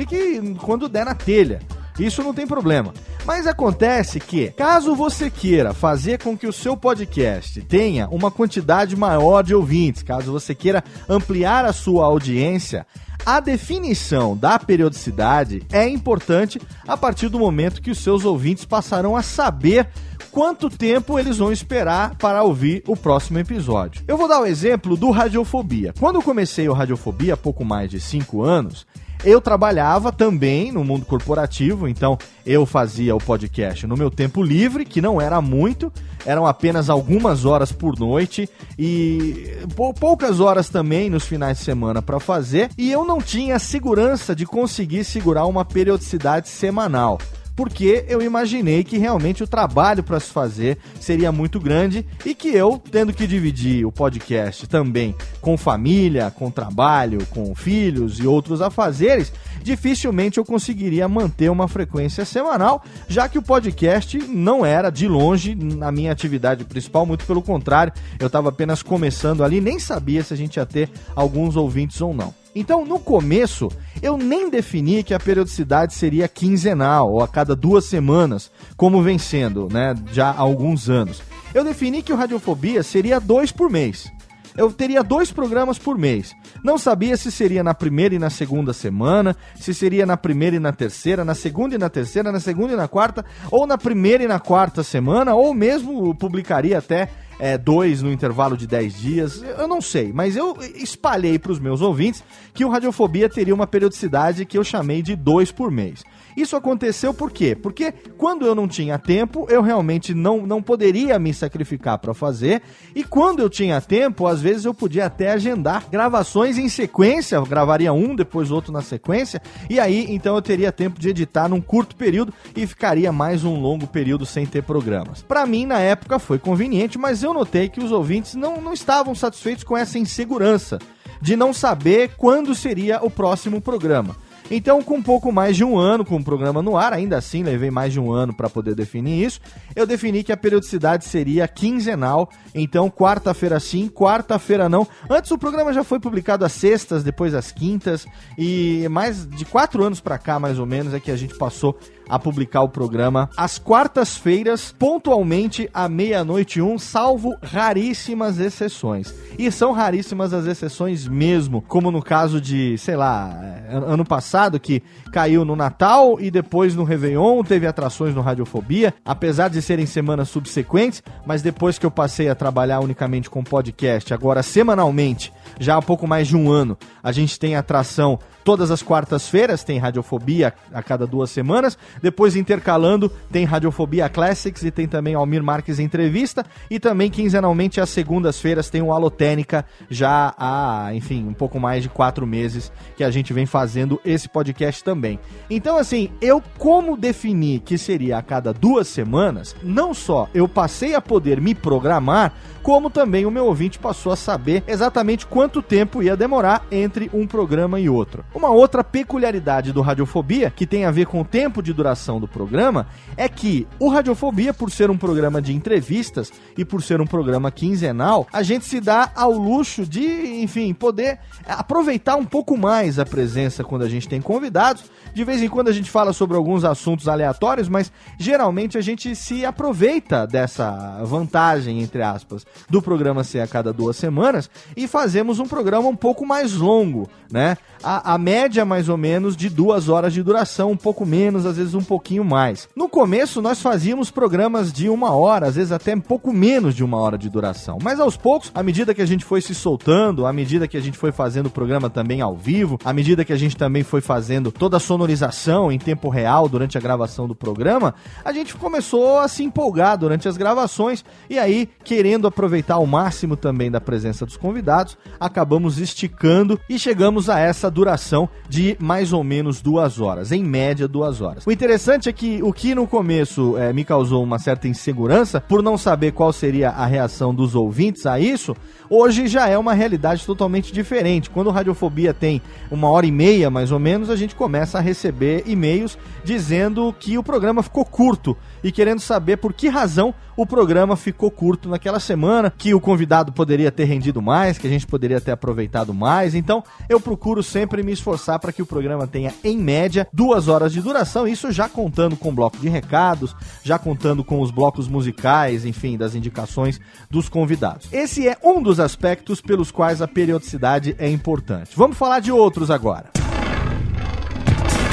quando 0.61 0.89
der 0.89 1.05
na 1.05 1.15
telha. 1.15 1.61
Isso 1.99 2.23
não 2.23 2.33
tem 2.33 2.47
problema. 2.47 2.95
Mas 3.25 3.47
acontece 3.47 4.21
que, 4.21 4.49
caso 4.53 4.95
você 4.95 5.29
queira 5.29 5.75
fazer 5.75 6.23
com 6.23 6.39
que 6.39 6.47
o 6.47 6.53
seu 6.53 6.77
podcast 6.77 7.61
tenha 7.63 8.09
uma 8.09 8.31
quantidade 8.31 8.97
maior 8.97 9.43
de 9.43 9.55
ouvintes, 9.55 10.03
caso 10.03 10.33
você 10.33 10.55
queira 10.55 10.83
ampliar 11.09 11.65
a 11.65 11.73
sua 11.73 12.05
audiência, 12.05 12.87
a 13.27 13.41
definição 13.41 14.37
da 14.37 14.59
periodicidade 14.59 15.63
é 15.73 15.87
importante 15.89 16.61
a 16.87 16.97
partir 16.97 17.29
do 17.29 17.39
momento 17.39 17.83
que 17.83 17.91
os 17.91 17.99
seus 17.99 18.25
ouvintes 18.25 18.65
passarão 18.65 19.17
a 19.17 19.23
saber 19.23 19.89
quanto 20.31 20.71
tempo 20.71 21.19
eles 21.19 21.39
vão 21.39 21.53
esperar 21.53 22.15
para 22.17 22.43
ouvir 22.43 22.83
o 22.87 22.97
próximo 22.97 23.39
episódio. 23.39 24.03
Eu 24.07 24.17
vou 24.17 24.29
dar 24.29 24.41
o 24.41 24.47
exemplo 24.47 24.97
do 24.97 25.11
Radiofobia. 25.11 25.95
Quando 25.99 26.17
eu 26.17 26.23
comecei 26.23 26.69
o 26.69 26.73
Radiofobia 26.73 27.35
há 27.35 27.37
pouco 27.37 27.65
mais 27.65 27.91
de 27.91 28.01
5 28.01 28.43
anos, 28.43 28.87
eu 29.25 29.41
trabalhava 29.41 30.13
também 30.13 30.71
no 30.71 30.85
mundo 30.85 31.05
corporativo, 31.05 31.89
então 31.89 32.17
eu 32.47 32.65
fazia 32.65 33.15
o 33.17 33.19
podcast 33.19 33.87
no 33.87 33.97
meu 33.97 34.11
tempo 34.11 34.43
livre, 34.43 34.85
que 34.85 35.01
não 35.01 35.21
era 35.21 35.41
muito, 35.41 35.93
eram 36.25 36.47
apenas 36.47 36.89
algumas 36.89 37.45
horas 37.45 37.73
por 37.73 37.99
noite 37.99 38.49
e 38.79 39.59
poucas 39.99 40.39
horas 40.39 40.69
também 40.69 41.11
nos 41.11 41.25
finais 41.25 41.59
de 41.59 41.65
semana 41.65 42.01
para 42.01 42.21
fazer, 42.21 42.71
e 42.79 42.93
eu 42.93 43.05
não 43.05 43.21
tinha 43.21 43.59
segurança 43.59 44.37
de 44.37 44.47
conseguir 44.47 45.03
segurar 45.03 45.47
uma 45.47 45.65
periodicidade 45.65 46.49
semanal 46.49 47.19
porque 47.59 48.05
eu 48.07 48.23
imaginei 48.23 48.85
que 48.85 48.99
realmente 48.99 49.43
o 49.43 49.47
trabalho 49.47 50.05
para 50.05 50.21
se 50.21 50.31
fazer 50.31 50.79
seria 51.01 51.33
muito 51.33 51.59
grande 51.59 52.07
e 52.25 52.33
que 52.33 52.51
eu, 52.51 52.79
tendo 52.79 53.13
que 53.13 53.27
dividir 53.27 53.85
o 53.85 53.91
podcast 53.91 54.69
também 54.69 55.13
com 55.41 55.57
família, 55.57 56.31
com 56.31 56.53
trabalho, 56.53 57.19
com 57.31 57.53
filhos 57.57 58.21
e 58.21 58.27
outros 58.29 58.63
afazeres, 58.63 59.33
dificilmente 59.61 60.39
eu 60.39 60.45
conseguiria 60.45 61.09
manter 61.09 61.51
uma 61.51 61.67
frequência 61.67 62.25
semanal, 62.25 62.81
já 63.09 63.29
que 63.29 63.39
o 63.39 63.43
podcast 63.43 64.19
não 64.19 64.65
era 64.65 64.89
de 64.89 65.09
longe 65.09 65.59
a 65.81 65.91
minha 65.91 66.13
atividade 66.13 66.65
principal, 66.65 67.05
muito 67.05 67.27
pelo 67.27 67.43
contrário, 67.43 67.93
eu 68.21 68.29
estava 68.29 68.51
apenas 68.51 68.85
começando 68.85 69.43
ali, 69.43 69.61
nem 69.61 69.81
sabia 69.81 70.23
se 70.23 70.33
a 70.33 70.37
gente 70.37 70.59
ia 70.59 70.67
ter 70.67 70.89
alguns 71.17 71.57
ouvintes 71.57 72.01
ou 72.01 72.15
não. 72.15 72.38
Então, 72.55 72.85
no 72.85 72.99
começo, 72.99 73.69
eu 74.03 74.17
nem 74.17 74.51
defini 74.51 75.03
que 75.03 75.15
a 75.15 75.21
periodicidade 75.21 75.95
seria 75.95 76.29
quinzenal 76.29 77.13
ou 77.13 77.23
a 77.23 77.29
cada 77.29 77.55
duas 77.55 77.85
semanas, 77.85 78.51
como 78.77 79.03
vem 79.03 79.19
sendo, 79.19 79.69
né, 79.71 79.95
já 80.13 80.31
há 80.31 80.39
alguns 80.39 80.89
anos. 80.89 81.23
Eu 81.55 81.65
defini 81.65 82.03
que 82.03 82.13
o 82.13 82.17
Radiofobia 82.17 82.83
seria 82.83 83.21
dois 83.21 83.53
por 83.53 83.71
mês. 83.71 84.11
Eu 84.57 84.73
teria 84.73 85.05
dois 85.05 85.31
programas 85.31 85.79
por 85.79 85.97
mês. 85.97 86.35
Não 86.65 86.77
sabia 86.77 87.17
se 87.17 87.31
seria 87.31 87.63
na 87.63 87.75
primeira 87.75 88.17
e 88.17 88.19
na 88.19 88.29
segunda 88.29 88.73
semana, 88.73 89.37
se 89.55 89.73
seria 89.73 90.05
na 90.05 90.17
primeira 90.17 90.57
e 90.57 90.59
na 90.59 90.73
terceira, 90.73 91.25
na 91.25 91.35
segunda 91.35 91.77
e 91.77 91.79
na 91.79 91.89
terceira, 91.89 92.33
na 92.33 92.41
segunda 92.41 92.73
e 92.73 92.77
na 92.77 92.89
quarta, 92.89 93.25
ou 93.53 93.69
na 93.69 93.79
primeira 93.79 94.25
e 94.25 94.27
na 94.27 94.41
quarta 94.41 94.83
semana, 94.83 95.33
ou 95.33 95.55
mesmo 95.55 96.13
publicaria 96.13 96.79
até 96.79 97.09
é, 97.39 97.57
dois 97.57 98.03
no 98.03 98.13
intervalo 98.13 98.57
de 98.57 98.67
dez 98.67 98.99
dias, 98.99 99.43
eu 99.43 99.69
não 99.69 99.81
sei, 99.81 100.13
mas 100.13 100.37
eu 100.37 100.57
espalhei 100.75 101.39
para 101.39 101.53
os 101.53 101.59
meus 101.59 101.81
ouvintes 101.81 102.23
que 102.53 102.65
o 102.65 102.69
Radiofobia 102.69 103.29
teria 103.29 103.55
uma 103.55 103.67
periodicidade 103.67 104.45
que 104.45 104.59
eu 104.59 104.65
chamei 104.65 105.03
de 105.03 105.15
dois 105.15 105.53
por 105.53 105.71
mês. 105.71 106.05
Isso 106.39 106.55
aconteceu 106.55 107.13
por 107.13 107.33
quê? 107.33 107.57
Porque 107.57 107.93
quando 108.17 108.47
eu 108.47 108.55
não 108.55 108.69
tinha 108.69 108.97
tempo, 108.97 109.45
eu 109.51 109.61
realmente 109.61 110.15
não, 110.15 110.47
não 110.47 110.63
poderia 110.63 111.19
me 111.19 111.35
sacrificar 111.35 111.99
para 111.99 112.15
fazer, 112.15 112.63
e 112.95 113.03
quando 113.03 113.41
eu 113.41 113.51
tinha 113.51 113.81
tempo, 113.81 114.25
às 114.25 114.41
vezes 114.41 114.65
eu 114.65 114.73
podia 114.73 115.07
até 115.07 115.33
agendar 115.33 115.87
gravações 115.91 116.57
em 116.57 116.69
sequência, 116.69 117.41
gravaria 117.41 117.93
um, 117.93 118.15
depois 118.15 118.53
outro 118.53 118.73
na 118.73 118.83
sequência, 118.83 119.43
e 119.69 119.81
aí 119.81 120.07
então 120.11 120.37
eu 120.37 120.43
teria 120.43 120.71
tempo 120.71 121.01
de 121.01 121.09
editar 121.09 121.49
num 121.49 121.61
curto 121.61 121.97
período 121.97 122.33
e 122.55 122.65
ficaria 122.69 123.11
mais 123.11 123.43
um 123.43 123.61
longo 123.61 123.89
período 123.89 124.25
sem 124.25 124.47
ter 124.47 124.63
programas. 124.63 125.23
Para 125.23 125.45
mim, 125.45 125.67
na 125.67 125.81
época, 125.81 126.21
foi 126.21 126.39
conveniente, 126.39 126.97
mas 126.97 127.25
eu 127.25 127.35
notei 127.35 127.69
que 127.69 127.83
os 127.83 127.91
ouvintes 127.91 128.37
não, 128.37 128.61
não 128.61 128.73
estavam 128.73 129.13
satisfeitos 129.13 129.65
com 129.65 129.77
essa 129.77 129.99
insegurança 129.99 130.79
de 131.21 131.35
não 131.35 131.53
saber 131.53 132.13
quando 132.17 132.55
seria 132.55 133.05
o 133.05 133.11
próximo 133.11 133.61
programa. 133.61 134.15
Então, 134.51 134.83
com 134.83 134.95
um 134.95 135.03
pouco 135.03 135.31
mais 135.31 135.57
de 135.57 135.65
um 135.65 135.77
ano 135.77 136.05
com 136.05 136.17
o 136.17 136.25
programa 136.25 136.63
no 136.63 136.77
ar, 136.77 136.93
ainda 136.93 137.19
assim 137.19 137.43
levei 137.43 137.71
mais 137.71 137.93
de 137.93 138.01
um 138.01 138.11
ano 138.11 138.33
para 138.33 138.49
poder 138.49 138.75
definir 138.75 139.25
isso, 139.25 139.41
eu 139.77 139.87
defini 139.87 140.25
que 140.25 140.33
a 140.33 140.37
periodicidade 140.37 141.05
seria 141.05 141.47
quinzenal. 141.47 142.31
Então, 142.55 142.91
quarta-feira 142.91 143.61
sim, 143.61 143.89
quarta-feira 143.89 144.69
não. 144.69 144.87
Antes 145.09 145.31
o 145.31 145.39
programa 145.39 145.73
já 145.73 145.85
foi 145.85 146.01
publicado 146.01 146.45
às 146.45 146.53
sextas, 146.53 147.05
depois 147.05 147.35
às 147.35 147.53
quintas, 147.53 148.07
e 148.39 148.87
mais 148.91 149.27
de 149.29 149.45
quatro 149.45 149.85
anos 149.85 150.01
para 150.01 150.17
cá, 150.17 150.39
mais 150.39 150.59
ou 150.59 150.67
menos, 150.67 150.95
é 150.95 151.01
que 151.01 151.11
a 151.11 151.17
gente 151.17 151.37
passou 151.37 151.79
a 152.09 152.19
publicar 152.19 152.63
o 152.63 152.69
programa 152.69 153.29
às 153.37 153.59
quartas-feiras, 153.59 154.75
pontualmente 154.79 155.69
à 155.73 155.89
meia-noite 155.89 156.61
um, 156.61 156.79
salvo 156.79 157.37
raríssimas 157.43 158.39
exceções. 158.39 159.15
E 159.39 159.51
são 159.51 159.73
raríssimas 159.73 160.33
as 160.33 160.47
exceções 160.47 161.07
mesmo, 161.07 161.63
como 161.63 161.91
no 161.91 162.03
caso 162.03 162.41
de, 162.41 162.77
sei 162.79 162.97
lá, 162.97 163.31
ano 163.69 164.05
passado 164.05 164.59
que 164.59 164.83
caiu 165.13 165.45
no 165.45 165.57
Natal 165.57 166.19
e 166.21 166.31
depois 166.31 166.75
no 166.75 166.85
Réveillon 166.85 167.43
teve 167.43 167.67
atrações 167.67 168.15
no 168.15 168.21
Radiofobia, 168.21 168.95
apesar 169.05 169.49
de 169.49 169.61
serem 169.63 169.87
semanas 169.87 170.29
subsequentes, 170.29 171.03
mas 171.27 171.43
depois 171.43 171.79
que 171.79 171.87
eu 171.87 171.91
passei 171.91 172.29
a 172.29 172.35
trabalhar 172.35 172.81
unicamente 172.81 173.31
com 173.31 173.43
podcast, 173.43 174.13
agora 174.13 174.43
semanalmente, 174.43 175.33
já 175.59 175.77
há 175.77 175.83
pouco 175.83 176.07
mais 176.07 176.29
de 176.29 176.37
um 176.37 176.51
ano, 176.51 176.77
a 177.03 177.13
gente 177.13 177.39
tem 177.39 177.57
atração 177.57 178.19
todas 178.49 178.71
as 178.71 178.83
quartas-feiras, 178.83 179.63
tem 179.63 179.79
Radiofobia 179.79 180.55
a 180.73 180.83
cada 180.83 181.07
duas 181.07 181.29
semanas. 181.29 181.77
Depois, 182.01 182.35
intercalando, 182.35 183.13
tem 183.31 183.45
Radiofobia 183.45 184.09
Classics 184.09 184.63
e 184.63 184.71
tem 184.71 184.89
também 184.89 185.15
Almir 185.15 185.43
Marques 185.43 185.79
Entrevista. 185.79 186.47
E 186.71 186.81
também, 186.81 187.11
quinzenalmente, 187.11 187.79
às 187.79 187.91
segundas-feiras, 187.91 188.71
tem 188.71 188.81
o 188.81 188.91
Alotênica, 188.91 189.67
já 189.91 190.33
há, 190.39 190.89
enfim, 190.95 191.27
um 191.29 191.35
pouco 191.35 191.61
mais 191.61 191.83
de 191.83 191.91
quatro 191.91 192.27
meses 192.27 192.73
que 192.97 193.05
a 193.05 193.11
gente 193.11 193.35
vem 193.35 193.45
fazendo 193.45 194.01
esse 194.03 194.27
podcast 194.31 194.83
também. 194.83 195.21
Então, 195.51 195.77
assim, 195.77 196.11
eu 196.19 196.43
como 196.57 196.97
defini 196.97 197.61
que 197.61 197.77
seria 197.77 198.17
a 198.17 198.23
cada 198.23 198.55
duas 198.55 198.89
semanas, 198.89 199.55
não 199.63 199.93
só 199.93 200.27
eu 200.33 200.49
passei 200.49 200.95
a 200.95 201.03
poder 201.03 201.39
me 201.39 201.55
programar, 201.55 202.33
como 202.63 202.91
também 202.91 203.25
o 203.25 203.31
meu 203.31 203.47
ouvinte 203.47 203.79
passou 203.79 204.13
a 204.13 204.17
saber 204.17 204.63
exatamente 204.67 205.27
quanto 205.39 205.63
tempo 205.63 206.03
ia 206.03 206.17
demorar 206.17 206.67
entre 206.69 207.09
um 207.15 207.25
programa 207.25 207.79
e 207.79 207.89
outro. 207.89 208.25
Uma 208.35 208.51
outra 208.51 208.83
peculiaridade 208.83 209.73
do 209.73 209.81
Radiofobia, 209.81 210.51
que 210.51 210.67
tem 210.67 210.85
a 210.85 210.91
ver 210.91 211.07
com 211.07 211.21
o 211.21 211.25
tempo 211.25 211.63
de 211.63 211.73
duração 211.73 212.19
do 212.19 212.27
programa, 212.27 212.89
é 213.17 213.29
que 213.29 213.65
o 213.79 213.89
Radiofobia, 213.89 214.53
por 214.53 214.69
ser 214.69 214.91
um 214.91 214.99
programa 214.99 215.41
de 215.41 215.55
entrevistas 215.55 216.33
e 216.57 216.65
por 216.65 216.83
ser 216.83 217.01
um 217.01 217.07
programa 217.07 217.53
quinzenal, 217.53 218.27
a 218.33 218.43
gente 218.43 218.65
se 218.65 218.81
dá 218.81 219.13
ao 219.15 219.31
luxo 219.31 219.87
de, 219.87 220.43
enfim, 220.43 220.75
poder 220.75 221.21
aproveitar 221.47 222.17
um 222.17 222.25
pouco 222.25 222.57
mais 222.57 222.99
a 222.99 223.07
presença 223.07 223.63
quando 223.63 223.83
a 223.83 223.89
gente 223.89 224.09
tem 224.09 224.21
convidados. 224.21 224.91
De 225.15 225.23
vez 225.23 225.41
em 225.41 225.49
quando 225.49 225.69
a 225.69 225.73
gente 225.73 225.89
fala 225.89 226.13
sobre 226.13 226.37
alguns 226.37 226.65
assuntos 226.65 227.07
aleatórios, 227.07 227.69
mas 227.69 227.93
geralmente 228.19 228.77
a 228.77 228.81
gente 228.81 229.15
se 229.15 229.45
aproveita 229.45 230.27
dessa 230.27 231.01
vantagem, 231.05 231.81
entre 231.81 232.03
aspas, 232.03 232.45
do 232.69 232.83
programa 232.83 233.23
ser 233.23 233.39
a 233.39 233.47
cada 233.47 233.73
duas 233.73 233.97
semanas 233.97 234.51
e 234.77 234.89
fazemos 234.89 235.28
um 235.39 235.47
programa 235.47 235.89
um 235.89 235.97
pouco 235.97 236.25
mais 236.25 236.55
longo, 236.55 237.09
né? 237.31 237.57
A, 237.83 238.15
a 238.15 238.19
média 238.19 238.65
mais 238.65 238.89
ou 238.89 238.97
menos 238.97 239.37
de 239.37 239.49
duas 239.49 239.89
horas 239.89 240.13
de 240.13 240.23
duração, 240.23 240.71
um 240.73 240.77
pouco 240.77 241.07
menos, 241.07 241.47
às 241.47 241.57
vezes 241.57 241.75
um 241.75 241.83
pouquinho 241.83 242.25
mais. 242.25 242.69
No 242.75 242.89
começo 242.89 243.43
nós 243.43 243.61
fazíamos 243.61 244.11
programas 244.11 244.73
de 244.73 244.89
uma 244.89 245.15
hora, 245.15 245.47
às 245.47 245.57
vezes 245.57 245.71
até 245.71 245.95
um 245.95 246.01
pouco 246.01 246.33
menos 246.33 246.75
de 246.75 246.83
uma 246.83 246.99
hora 246.99 247.19
de 247.19 247.29
duração. 247.29 247.79
Mas 247.83 248.01
aos 248.01 248.17
poucos, 248.17 248.51
à 248.55 248.63
medida 248.63 248.95
que 248.95 249.03
a 249.03 249.07
gente 249.07 249.25
foi 249.25 249.41
se 249.41 249.55
soltando, 249.55 250.27
à 250.27 250.33
medida 250.33 250.67
que 250.67 250.77
a 250.77 250.81
gente 250.81 250.97
foi 250.97 251.13
fazendo 251.13 251.47
o 251.47 251.51
programa 251.51 251.91
também 251.91 252.21
ao 252.21 252.35
vivo, 252.35 252.79
à 252.85 252.93
medida 252.93 253.25
que 253.25 253.33
a 253.33 253.37
gente 253.37 253.57
também 253.57 253.83
foi 253.83 254.01
fazendo 254.01 254.51
toda 254.51 254.79
a 254.79 254.81
sonorização 254.81 255.71
em 255.71 255.79
tempo 255.79 256.09
real 256.09 256.49
durante 256.49 256.79
a 256.79 256.81
gravação 256.81 257.29
do 257.29 257.35
programa, 257.35 257.95
a 258.25 258.33
gente 258.33 258.55
começou 258.55 259.19
a 259.19 259.29
se 259.29 259.43
empolgar 259.45 259.99
durante 259.99 260.29
as 260.29 260.37
gravações 260.37 261.05
e 261.29 261.39
aí, 261.39 261.69
querendo 261.85 262.27
aproveitar 262.27 262.75
ao 262.75 262.87
máximo 262.87 263.37
também 263.37 263.71
da 263.71 263.81
presença 263.81 264.25
dos 264.25 264.37
convidados, 264.37 264.97
acabamos 265.21 265.79
esticando 265.79 266.59
e 266.69 266.79
chegamos 266.79 267.29
a 267.29 267.39
essa 267.39 267.71
duração 267.71 268.29
de 268.49 268.77
mais 268.81 269.13
ou 269.13 269.23
menos 269.23 269.61
duas 269.61 270.01
horas, 270.01 270.33
em 270.33 270.43
média 270.43 270.89
duas 270.89 271.21
horas. 271.21 271.47
O 271.47 271.53
interessante 271.53 272.09
é 272.09 272.13
que 272.13 272.43
o 272.43 272.53
que 272.53 272.75
no 272.75 272.87
começo 272.87 273.57
é, 273.57 273.73
me 273.73 273.85
causou 273.85 274.23
uma 274.23 274.39
certa 274.39 274.69
insegurança, 274.69 275.41
por 275.41 275.63
não 275.63 275.77
saber 275.77 276.13
qual 276.13 276.33
seria 276.33 276.71
a 276.71 276.87
reação 276.87 277.35
dos 277.35 277.55
ouvintes 277.55 278.07
a 278.07 278.19
isso, 278.19 278.57
hoje 278.89 279.27
já 279.27 279.49
é 279.49 279.59
uma 279.59 279.75
realidade 279.75 280.25
totalmente 280.25 280.73
diferente. 280.73 281.31
Quando 281.31 281.51
Radiofobia 281.51 282.15
tem 282.15 282.41
uma 282.71 282.89
hora 282.89 283.07
e 283.07 283.13
meia, 283.13 283.51
mais 283.51 283.73
ou 283.73 283.79
menos, 283.79 284.11
a 284.11 284.17
gente 284.17 284.35
começa 284.35 284.79
a 284.79 284.81
receber 284.81 285.45
e-mails 285.47 285.99
dizendo 286.25 286.95
que 286.99 287.19
o 287.19 287.23
programa 287.23 287.63
ficou 287.63 287.85
curto 287.85 288.37
e 288.63 288.73
querendo 288.73 289.01
saber 289.01 289.37
por 289.39 289.53
que 289.53 289.69
razão 289.69 290.15
o 290.37 290.47
programa 290.47 290.97
ficou 290.97 291.33
curto 291.33 291.69
naquela 291.69 291.99
semana, 291.99 292.53
que 292.57 292.73
o 292.73 292.81
convidado 292.81 293.33
poderia 293.33 293.73
ter 293.73 293.85
rendido 293.85 294.23
mais, 294.23 294.57
que 294.57 294.69
a 294.69 294.71
gente 294.71 294.87
poderia 294.87 295.21
ter 295.21 295.33
aproveitado 295.33 295.93
mais. 295.93 296.33
Então, 296.33 296.63
eu 296.89 297.01
procuro 297.01 297.43
sempre 297.43 297.83
me 297.83 297.91
esforçar 297.91 298.39
para 298.39 298.53
que 298.53 298.63
o 298.63 298.67
programa 298.67 299.07
tenha, 299.07 299.35
em 299.43 299.59
média, 299.59 300.07
duas 300.13 300.47
horas 300.47 300.73
de 300.73 300.81
duração, 300.81 301.27
isso 301.27 301.51
já 301.51 301.69
contando 301.69 302.17
com 302.17 302.33
bloco 302.33 302.57
de 302.59 302.69
recados, 302.69 303.35
já 303.65 303.81
contando 303.81 304.23
com 304.23 304.41
os 304.41 304.53
blocos 304.53 304.87
musicais, 304.87 305.65
enfim, 305.65 305.97
das 305.97 306.15
indicações 306.15 306.81
dos 307.11 307.29
convidados. 307.29 307.93
Esse 307.93 308.29
é 308.29 308.39
um 308.45 308.63
dos 308.63 308.79
aspectos 308.79 309.41
pelos 309.41 309.73
quais 309.73 310.01
a 310.01 310.07
periodicidade 310.07 310.95
é 311.01 311.11
importante. 311.11 311.73
Vamos 311.75 311.99
falar 311.99 312.21
de 312.21 312.31
outros 312.31 312.71
agora. 312.71 313.18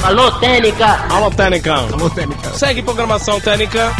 Alô, 0.06 0.32
Técnica! 0.34 0.86
Alô, 1.12 1.32
Técnica! 1.32 1.74
Alô, 1.74 2.08
Técnica! 2.12 2.54
Segue 2.54 2.84
programação 2.84 3.42
Técnica. 3.42 3.92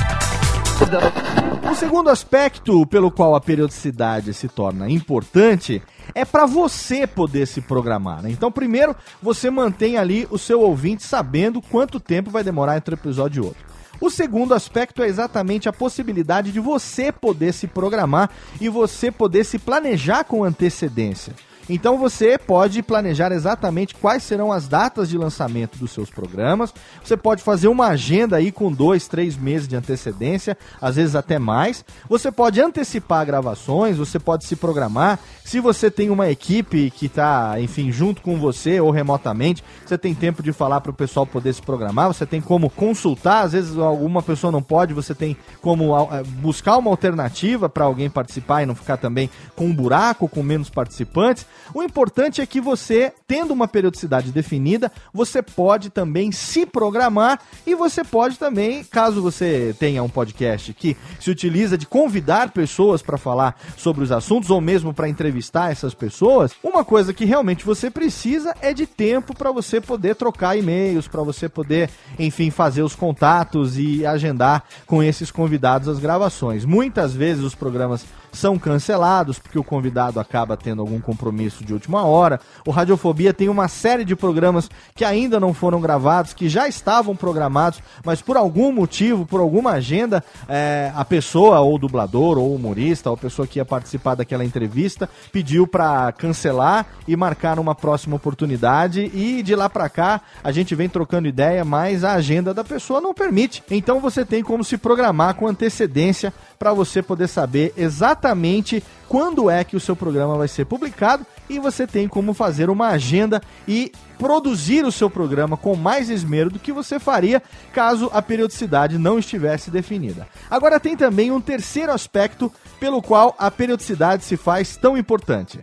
O 1.72 1.74
segundo 1.74 2.12
aspecto 2.12 2.86
pelo 2.86 3.10
qual 3.10 3.34
a 3.34 3.42
periodicidade 3.42 4.32
se 4.32 4.48
torna 4.48 4.88
importante 4.88 5.82
é 6.14 6.24
para 6.24 6.46
você 6.46 7.08
poder 7.08 7.48
se 7.48 7.60
programar. 7.60 8.22
Né? 8.22 8.30
Então, 8.30 8.52
primeiro, 8.52 8.96
você 9.20 9.50
mantém 9.50 9.98
ali 9.98 10.28
o 10.30 10.38
seu 10.38 10.62
ouvinte 10.62 11.02
sabendo 11.02 11.60
quanto 11.60 12.00
tempo 12.00 12.30
vai 12.30 12.44
demorar 12.44 12.78
entre 12.78 12.94
um 12.94 13.00
episódio 13.00 13.42
e 13.42 13.48
outro. 13.48 13.66
O 14.00 14.12
segundo 14.12 14.54
aspecto 14.54 15.02
é 15.02 15.08
exatamente 15.08 15.68
a 15.68 15.74
possibilidade 15.74 16.52
de 16.52 16.60
você 16.60 17.12
poder 17.12 17.52
se 17.52 17.66
programar 17.66 18.30
e 18.62 18.70
você 18.70 19.10
poder 19.10 19.44
se 19.44 19.58
planejar 19.58 20.24
com 20.24 20.44
antecedência. 20.44 21.34
Então 21.68 21.98
você 21.98 22.38
pode 22.38 22.84
planejar 22.84 23.32
exatamente 23.32 23.96
quais 23.96 24.24
serão 24.24 24.52
as 24.52 24.68
datas 24.68 25.10
de 25.10 25.18
lançamento 25.18 25.78
dos 25.80 25.92
seus 25.92 26.10
programas. 26.10 26.74
Você 27.04 27.18
pode 27.18 27.42
fazer 27.42 27.68
uma 27.68 27.88
agenda 27.88 28.38
aí 28.38 28.52
com 28.52 28.72
dois, 28.72 29.08
três 29.08 29.36
meses 29.36 29.68
de 29.68 29.76
antecedência, 29.76 30.56
às 30.80 30.96
vezes 30.96 31.16
até 31.16 31.40
mais. 31.40 31.84
Você 32.08 32.32
pode 32.32 32.62
antecipar 32.62 33.26
gravações, 33.26 33.98
você 33.98 34.20
pode 34.20 34.46
se 34.46 34.56
programar. 34.56 35.20
Se 35.44 35.60
você 35.60 35.90
tem 35.90 36.10
uma 36.10 36.30
equipe 36.30 36.92
que 36.92 37.08
está, 37.08 37.60
enfim, 37.60 37.92
junto 37.92 38.22
com 38.22 38.38
você 38.38 38.80
ou 38.80 38.92
remotamente, 38.92 39.64
você 39.84 39.98
tem 39.98 40.14
tempo 40.14 40.44
de 40.44 40.54
falar 40.54 40.82
para 40.82 40.92
o 40.92 40.94
pessoal 40.94 41.26
poder 41.26 41.54
se 41.54 41.62
programar. 41.62 42.08
Você 42.08 42.26
tem 42.26 42.42
como 42.42 42.70
consultar. 42.70 43.44
Às 43.44 43.54
vezes 43.54 43.78
alguma 43.78 44.22
pessoa 44.22 44.52
não 44.52 44.62
pode, 44.62 44.94
você 44.94 45.16
tem 45.16 45.36
como 45.62 45.96
eh, 46.12 46.24
buscar 46.24 46.78
uma 46.78 46.92
alternativa 46.92 47.68
para 47.68 47.86
alguém 47.86 48.10
participar 48.10 48.62
e 48.62 48.66
não 48.68 48.76
ficar 48.76 48.98
também 48.98 49.30
com 49.56 49.66
um 49.66 49.74
buraco, 49.74 50.30
com 50.30 50.44
menos 50.44 50.70
participantes. 50.70 51.46
O 51.74 51.84
importante 51.84 52.42
é 52.42 52.46
que 52.46 52.62
você, 52.62 53.14
tendo 53.28 53.52
uma 53.52 53.68
periodicidade 53.68 54.32
definida, 54.32 54.92
você 55.14 55.42
pode 55.42 55.90
também 55.90 56.32
se 56.32 56.66
programar 56.66 57.40
e 57.66 57.76
você 57.76 58.04
pode 58.04 58.38
também, 58.38 58.84
caso 58.84 59.22
você 59.22 59.76
tenha 59.80 60.04
um 60.04 60.10
podcast 60.10 60.74
que 60.74 60.96
se 61.20 61.30
utiliza 61.30 61.78
de 61.78 61.86
convidar 61.86 62.52
pessoas 62.52 63.02
para 63.02 63.18
falar 63.18 63.60
sobre 63.78 64.04
os 64.04 64.12
assuntos 64.12 64.50
ou 64.50 64.62
mesmo 64.62 64.94
para 64.94 65.10
entrevistar 65.10 65.72
essas 65.72 65.94
pessoas, 65.94 66.52
uma 66.64 66.84
coisa 66.84 67.14
que 67.14 67.26
realmente 67.26 67.66
você 67.66 67.90
precisa 67.90 68.56
é 68.62 68.74
de 68.74 68.86
tempo 68.86 69.36
para 69.36 69.52
você 69.52 69.80
poder 69.82 70.16
trocar 70.16 70.58
e-mails, 70.58 71.08
para 71.08 71.24
você 71.24 71.48
poder, 71.48 71.90
enfim, 72.18 72.50
fazer 72.50 72.84
os 72.84 72.96
contatos 72.96 73.78
e 73.78 74.06
agendar 74.06 74.64
com 74.86 75.02
esses 75.04 75.32
convidados 75.32 75.88
as 75.88 76.00
gravações. 76.00 76.66
Muitas 76.66 77.14
vezes 77.14 77.44
os 77.44 77.56
programas 77.56 78.06
são 78.36 78.60
cancelados 78.60 79.40
porque 79.40 79.58
o 79.58 79.64
convidado 79.64 80.20
acaba 80.20 80.58
tendo 80.58 80.82
algum 80.82 81.00
compromisso 81.00 81.64
de 81.64 81.74
última 81.74 82.04
hora. 82.04 82.40
O 82.66 82.72
Radiofobia 82.72 83.34
tem 83.34 83.50
uma 83.50 83.68
série 83.68 84.06
de 84.06 84.16
programas 84.16 84.70
que 84.94 85.06
ainda 85.06 85.40
não 85.40 85.54
foram 85.54 85.82
gravados, 85.82 86.34
que 86.34 86.50
já 86.50 86.68
estavam 86.68 87.16
programados, 87.16 87.82
mas 88.04 88.22
por 88.22 88.38
algum 88.38 88.72
motivo, 88.72 89.26
por 89.26 89.40
alguma 89.40 89.72
agenda, 89.72 90.24
é, 90.48 90.92
a 90.96 91.06
pessoa, 91.06 91.60
ou 91.62 91.78
dublador, 91.78 92.38
ou 92.38 92.54
humorista, 92.54 93.10
ou 93.10 93.18
pessoa 93.18 93.48
que 93.48 93.60
ia 93.60 93.66
participar 93.66 94.16
daquela 94.16 94.46
entrevista, 94.46 95.10
pediu 95.32 95.66
para 95.66 96.12
cancelar 96.12 96.86
e 97.08 97.16
marcar 97.16 97.60
uma 97.60 97.74
próxima 97.74 98.16
oportunidade. 98.16 99.12
E 99.14 99.42
de 99.42 99.56
lá 99.56 99.70
para 99.70 99.90
cá 99.90 100.22
a 100.44 100.52
gente 100.52 100.76
vem 100.76 100.90
trocando 100.90 101.28
ideia, 101.28 101.64
mas 101.64 102.04
a 102.04 102.14
agenda 102.14 102.54
da 102.54 102.64
pessoa 102.64 103.02
não 103.02 103.14
permite. 103.14 103.64
Então 103.70 104.00
você 104.00 104.26
tem 104.26 104.44
como 104.44 104.64
se 104.64 104.78
programar 104.78 105.36
com 105.36 105.48
antecedência 105.48 106.34
para 106.58 106.74
você 106.74 107.02
poder 107.02 107.28
saber 107.28 107.74
exatamente 107.78 108.84
quando 109.08 109.50
é 109.50 109.64
que 109.64 109.76
o 109.76 109.80
seu 109.80 109.96
programa 109.96 110.38
vai 110.38 110.48
ser 110.48 110.66
publicado 110.66 111.26
e 111.50 111.60
você 111.60 111.86
tem 111.86 112.08
como 112.08 112.34
fazer 112.34 112.70
uma 112.70 112.88
agenda 112.88 113.42
e 113.68 113.92
produzir 114.18 114.86
o 114.86 114.92
seu 114.92 115.10
programa 115.10 115.58
com 115.58 115.76
mais 115.76 116.10
esmero 116.10 116.50
do 116.50 116.60
que 116.60 116.72
você 116.72 117.00
faria 117.00 117.42
caso 117.74 118.10
a 118.14 118.22
periodicidade 118.22 118.98
não 118.98 119.20
estivesse 119.20 119.70
definida. 119.70 120.28
Agora 120.50 120.80
tem 120.80 120.96
também 120.96 121.32
um 121.32 121.42
terceiro 121.42 121.92
aspecto 121.92 122.52
pelo 122.80 123.02
qual 123.02 123.36
a 123.38 123.52
periodicidade 123.52 124.24
se 124.24 124.38
faz 124.38 124.76
tão 124.78 124.98
importante. 124.98 125.60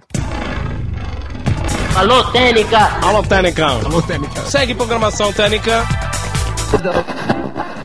Alô, 1.95 2.25
Técnica! 2.33 2.79
Alô, 3.03 3.23
Técnica! 3.23 3.67
Alô, 3.67 4.01
Técnica! 4.01 4.40
Segue 4.47 4.75
programação 4.75 5.31
Técnica. 5.33 5.87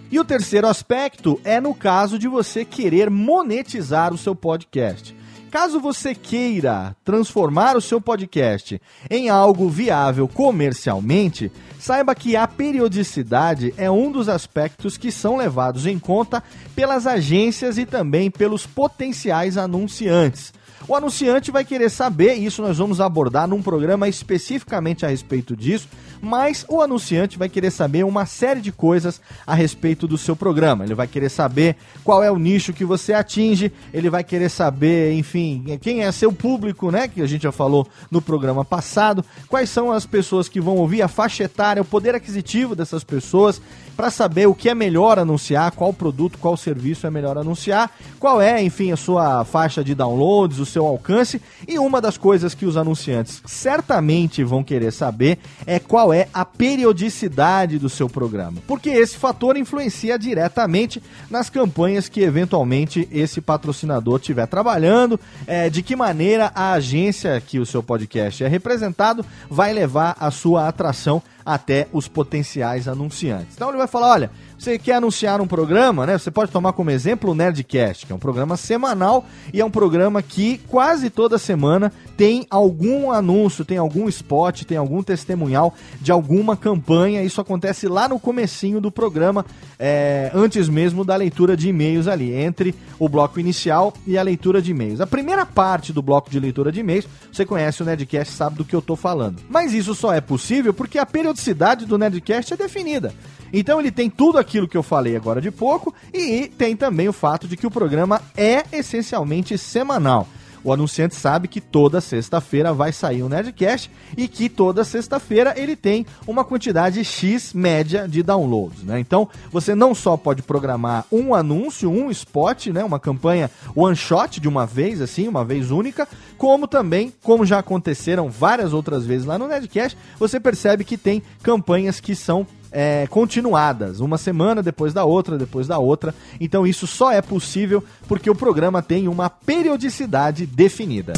E 0.09 0.19
o 0.19 0.25
terceiro 0.25 0.67
aspecto 0.67 1.39
é 1.43 1.59
no 1.59 1.73
caso 1.73 2.17
de 2.17 2.27
você 2.27 2.63
querer 2.63 3.09
monetizar 3.09 4.13
o 4.13 4.17
seu 4.17 4.35
podcast. 4.35 5.15
Caso 5.51 5.79
você 5.79 6.13
queira 6.13 6.95
transformar 7.05 7.77
o 7.77 7.81
seu 7.81 8.01
podcast 8.01 8.81
em 9.09 9.29
algo 9.29 9.69
viável 9.69 10.27
comercialmente, 10.27 11.51
saiba 11.79 12.13
que 12.13 12.35
a 12.35 12.47
periodicidade 12.47 13.73
é 13.77 13.89
um 13.89 14.11
dos 14.11 14.27
aspectos 14.27 14.97
que 14.97 15.11
são 15.11 15.37
levados 15.37 15.85
em 15.85 15.97
conta 15.97 16.43
pelas 16.75 17.07
agências 17.07 17.77
e 17.77 17.85
também 17.85 18.29
pelos 18.29 18.65
potenciais 18.65 19.57
anunciantes. 19.57 20.53
O 20.85 20.95
anunciante 20.95 21.51
vai 21.51 21.63
querer 21.63 21.89
saber, 21.89 22.37
e 22.37 22.45
isso 22.45 22.61
nós 22.61 22.77
vamos 22.77 22.99
abordar 22.99 23.47
num 23.47 23.61
programa 23.61 24.07
especificamente 24.07 25.05
a 25.05 25.09
respeito 25.09 25.55
disso, 25.55 25.87
mas 26.21 26.65
o 26.67 26.81
anunciante 26.81 27.37
vai 27.37 27.47
querer 27.47 27.71
saber 27.71 28.03
uma 28.03 28.25
série 28.25 28.59
de 28.59 28.71
coisas 28.71 29.21
a 29.45 29.53
respeito 29.53 30.07
do 30.07 30.17
seu 30.17 30.35
programa. 30.35 30.83
Ele 30.83 30.95
vai 30.95 31.07
querer 31.07 31.29
saber 31.29 31.75
qual 32.03 32.23
é 32.23 32.31
o 32.31 32.37
nicho 32.37 32.73
que 32.73 32.85
você 32.85 33.13
atinge, 33.13 33.71
ele 33.93 34.09
vai 34.09 34.23
querer 34.23 34.49
saber, 34.49 35.13
enfim, 35.13 35.77
quem 35.81 36.03
é 36.03 36.11
seu 36.11 36.31
público, 36.31 36.91
né? 36.91 37.07
Que 37.07 37.21
a 37.21 37.27
gente 37.27 37.43
já 37.43 37.51
falou 37.51 37.87
no 38.09 38.21
programa 38.21 38.65
passado, 38.65 39.23
quais 39.47 39.69
são 39.69 39.91
as 39.91 40.05
pessoas 40.05 40.49
que 40.49 40.59
vão 40.59 40.75
ouvir, 40.77 41.01
a 41.01 41.07
faixa 41.07 41.43
etária, 41.43 41.81
o 41.81 41.85
poder 41.85 42.15
aquisitivo 42.15 42.75
dessas 42.75 43.03
pessoas, 43.03 43.61
para 43.95 44.11
saber 44.11 44.47
o 44.47 44.53
que 44.53 44.69
é 44.69 44.75
melhor 44.75 45.17
anunciar, 45.17 45.71
qual 45.71 45.91
produto, 45.91 46.37
qual 46.37 46.55
serviço 46.55 47.07
é 47.07 47.09
melhor 47.09 47.37
anunciar, 47.37 47.91
qual 48.19 48.39
é, 48.39 48.61
enfim, 48.61 48.91
a 48.91 48.97
sua 48.97 49.43
faixa 49.43 49.83
de 49.83 49.95
downloads, 49.95 50.59
seu 50.67 50.85
alcance. 50.85 51.41
E 51.67 51.79
uma 51.79 51.99
das 51.99 52.17
coisas 52.17 52.53
que 52.53 52.65
os 52.65 52.77
anunciantes 52.77 53.41
certamente 53.45 54.43
vão 54.43 54.63
querer 54.63 54.91
saber 54.91 55.39
é 55.65 55.79
qual 55.79 56.13
é 56.13 56.27
a 56.33 56.45
periodicidade 56.45 57.79
do 57.79 57.89
seu 57.89 58.07
programa, 58.09 58.61
porque 58.67 58.89
esse 58.89 59.17
fator 59.17 59.57
influencia 59.57 60.17
diretamente 60.17 61.01
nas 61.29 61.49
campanhas 61.49 62.09
que 62.09 62.21
eventualmente 62.21 63.07
esse 63.11 63.41
patrocinador 63.41 64.19
estiver 64.19 64.45
trabalhando, 64.47 65.19
é, 65.45 65.69
de 65.69 65.81
que 65.81 65.95
maneira 65.95 66.51
a 66.53 66.73
agência 66.73 67.41
que 67.41 67.59
o 67.59 67.65
seu 67.65 67.81
podcast 67.81 68.43
é 68.43 68.47
representado 68.47 69.25
vai 69.49 69.73
levar 69.73 70.15
a 70.19 70.31
sua 70.31 70.67
atração 70.67 71.21
até 71.47 71.87
os 71.93 72.09
potenciais 72.09 72.89
anunciantes. 72.89 73.55
Então 73.55 73.69
ele 73.69 73.77
vai 73.77 73.87
falar: 73.87 74.11
olha, 74.11 74.31
você 74.57 74.77
quer 74.77 74.95
anunciar 74.95 75.39
um 75.39 75.47
programa, 75.47 76.05
né? 76.05 76.17
Você 76.17 76.31
pode 76.31 76.51
tomar 76.51 76.73
como 76.73 76.89
exemplo 76.89 77.31
o 77.31 77.35
Nerdcast, 77.35 78.05
que 78.05 78.11
é 78.11 78.15
um 78.15 78.19
programa 78.19 78.57
semanal 78.57 79.25
e 79.53 79.61
é 79.61 79.65
um 79.65 79.69
programa 79.69 80.21
que 80.21 80.59
quase 80.67 81.09
toda 81.09 81.37
semana 81.37 81.91
tem 82.17 82.47
algum 82.49 83.11
anúncio, 83.11 83.63
tem 83.63 83.77
algum 83.77 84.09
spot, 84.09 84.63
tem 84.63 84.77
algum 84.77 85.03
testemunhal 85.03 85.73
de 86.01 86.11
alguma 86.11 86.57
campanha. 86.57 87.23
Isso 87.23 87.39
acontece 87.39 87.87
lá 87.87 88.09
no 88.09 88.19
comecinho 88.19 88.81
do 88.81 88.91
programa, 88.91 89.45
é, 89.77 90.31
antes 90.33 90.67
mesmo 90.67 91.05
da 91.05 91.15
leitura 91.15 91.55
de 91.55 91.69
e-mails 91.69 92.07
ali, 92.07 92.33
entre 92.33 92.73
o 92.97 93.07
bloco 93.07 93.39
inicial 93.39 93.93
e 94.07 94.17
a 94.17 94.23
leitura 94.23 94.61
de 94.61 94.71
e-mails. 94.71 94.99
A 94.99 95.07
primeira 95.07 95.45
parte 95.45 95.93
do 95.93 96.01
bloco 96.01 96.29
de 96.31 96.39
leitura 96.39 96.71
de 96.71 96.79
e-mails, 96.79 97.07
você 97.31 97.45
conhece 97.45 97.83
o 97.83 97.85
Nerdcast, 97.85 98.33
sabe 98.33 98.57
do 98.57 98.65
que 98.65 98.75
eu 98.75 98.79
estou 98.79 98.95
falando. 98.95 99.39
Mas 99.47 99.73
isso 99.73 99.93
só 99.93 100.11
é 100.13 100.19
possível 100.19 100.73
porque 100.73 100.97
a 100.97 101.05
periodicidade 101.05 101.85
do 101.85 101.97
Nerdcast 101.97 102.53
é 102.53 102.57
definida. 102.57 103.13
Então 103.51 103.79
ele 103.79 103.91
tem 103.91 104.09
tudo 104.09 104.37
aquilo 104.37 104.67
que 104.67 104.77
eu 104.77 104.83
falei 104.83 105.15
agora 105.15 105.41
de 105.41 105.51
pouco 105.51 105.93
e 106.13 106.47
tem 106.47 106.75
também 106.75 107.07
o 107.07 107.13
fato 107.13 107.47
de 107.47 107.57
que 107.57 107.67
o 107.67 107.71
programa 107.71 108.21
é 108.35 108.63
essencialmente 108.71 109.57
semanal. 109.57 110.27
O 110.67 110.73
anunciante 110.73 111.15
sabe 111.15 111.47
que 111.47 111.61
toda 111.61 112.01
sexta-feira 112.01 112.73
vai 112.73 112.91
sair 112.91 113.23
um 113.23 113.29
Nerdcast 113.29 113.89
e 114.17 114.27
que 114.27 114.49
toda 114.49 114.83
sexta-feira 114.83 115.53
ele 115.55 115.77
tem 115.77 116.05
uma 116.27 116.43
quantidade 116.43 117.05
X 117.05 117.53
média 117.53 118.05
de 118.05 118.21
downloads, 118.21 118.83
né? 118.83 118.99
Então, 118.99 119.29
você 119.49 119.73
não 119.73 119.95
só 119.95 120.17
pode 120.17 120.41
programar 120.41 121.05
um 121.09 121.33
anúncio, 121.33 121.89
um 121.89 122.11
spot, 122.11 122.67
né, 122.67 122.83
uma 122.83 122.99
campanha 122.99 123.49
one 123.73 123.95
shot 123.95 124.41
de 124.41 124.47
uma 124.49 124.65
vez 124.65 124.99
assim, 124.99 125.29
uma 125.29 125.45
vez 125.45 125.71
única, 125.71 126.05
como 126.37 126.67
também, 126.67 127.13
como 127.23 127.45
já 127.45 127.59
aconteceram 127.59 128.29
várias 128.29 128.73
outras 128.73 129.05
vezes 129.05 129.25
lá 129.25 129.37
no 129.37 129.47
Nerdcast, 129.47 129.97
você 130.19 130.37
percebe 130.37 130.83
que 130.83 130.97
tem 130.97 131.23
campanhas 131.41 132.01
que 132.01 132.13
são 132.13 132.45
é, 132.71 133.07
continuadas, 133.07 133.99
uma 133.99 134.17
semana 134.17 134.61
depois 134.61 134.93
da 134.93 135.03
outra, 135.05 135.37
depois 135.37 135.67
da 135.67 135.77
outra. 135.77 136.13
Então 136.39 136.65
isso 136.65 136.87
só 136.87 137.11
é 137.11 137.21
possível 137.21 137.83
porque 138.07 138.29
o 138.29 138.35
programa 138.35 138.81
tem 138.81 139.07
uma 139.07 139.29
periodicidade 139.29 140.45
definida. 140.45 141.13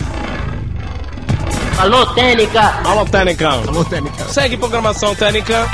Alô, 1.78 2.06
Técnica! 2.08 2.62
Alô, 2.86 3.06
Técnica! 3.06 3.50
Alô, 3.50 3.86
Técnica! 3.86 4.26
Segue 4.26 4.58
programação 4.58 5.16
Técnica. 5.16 5.66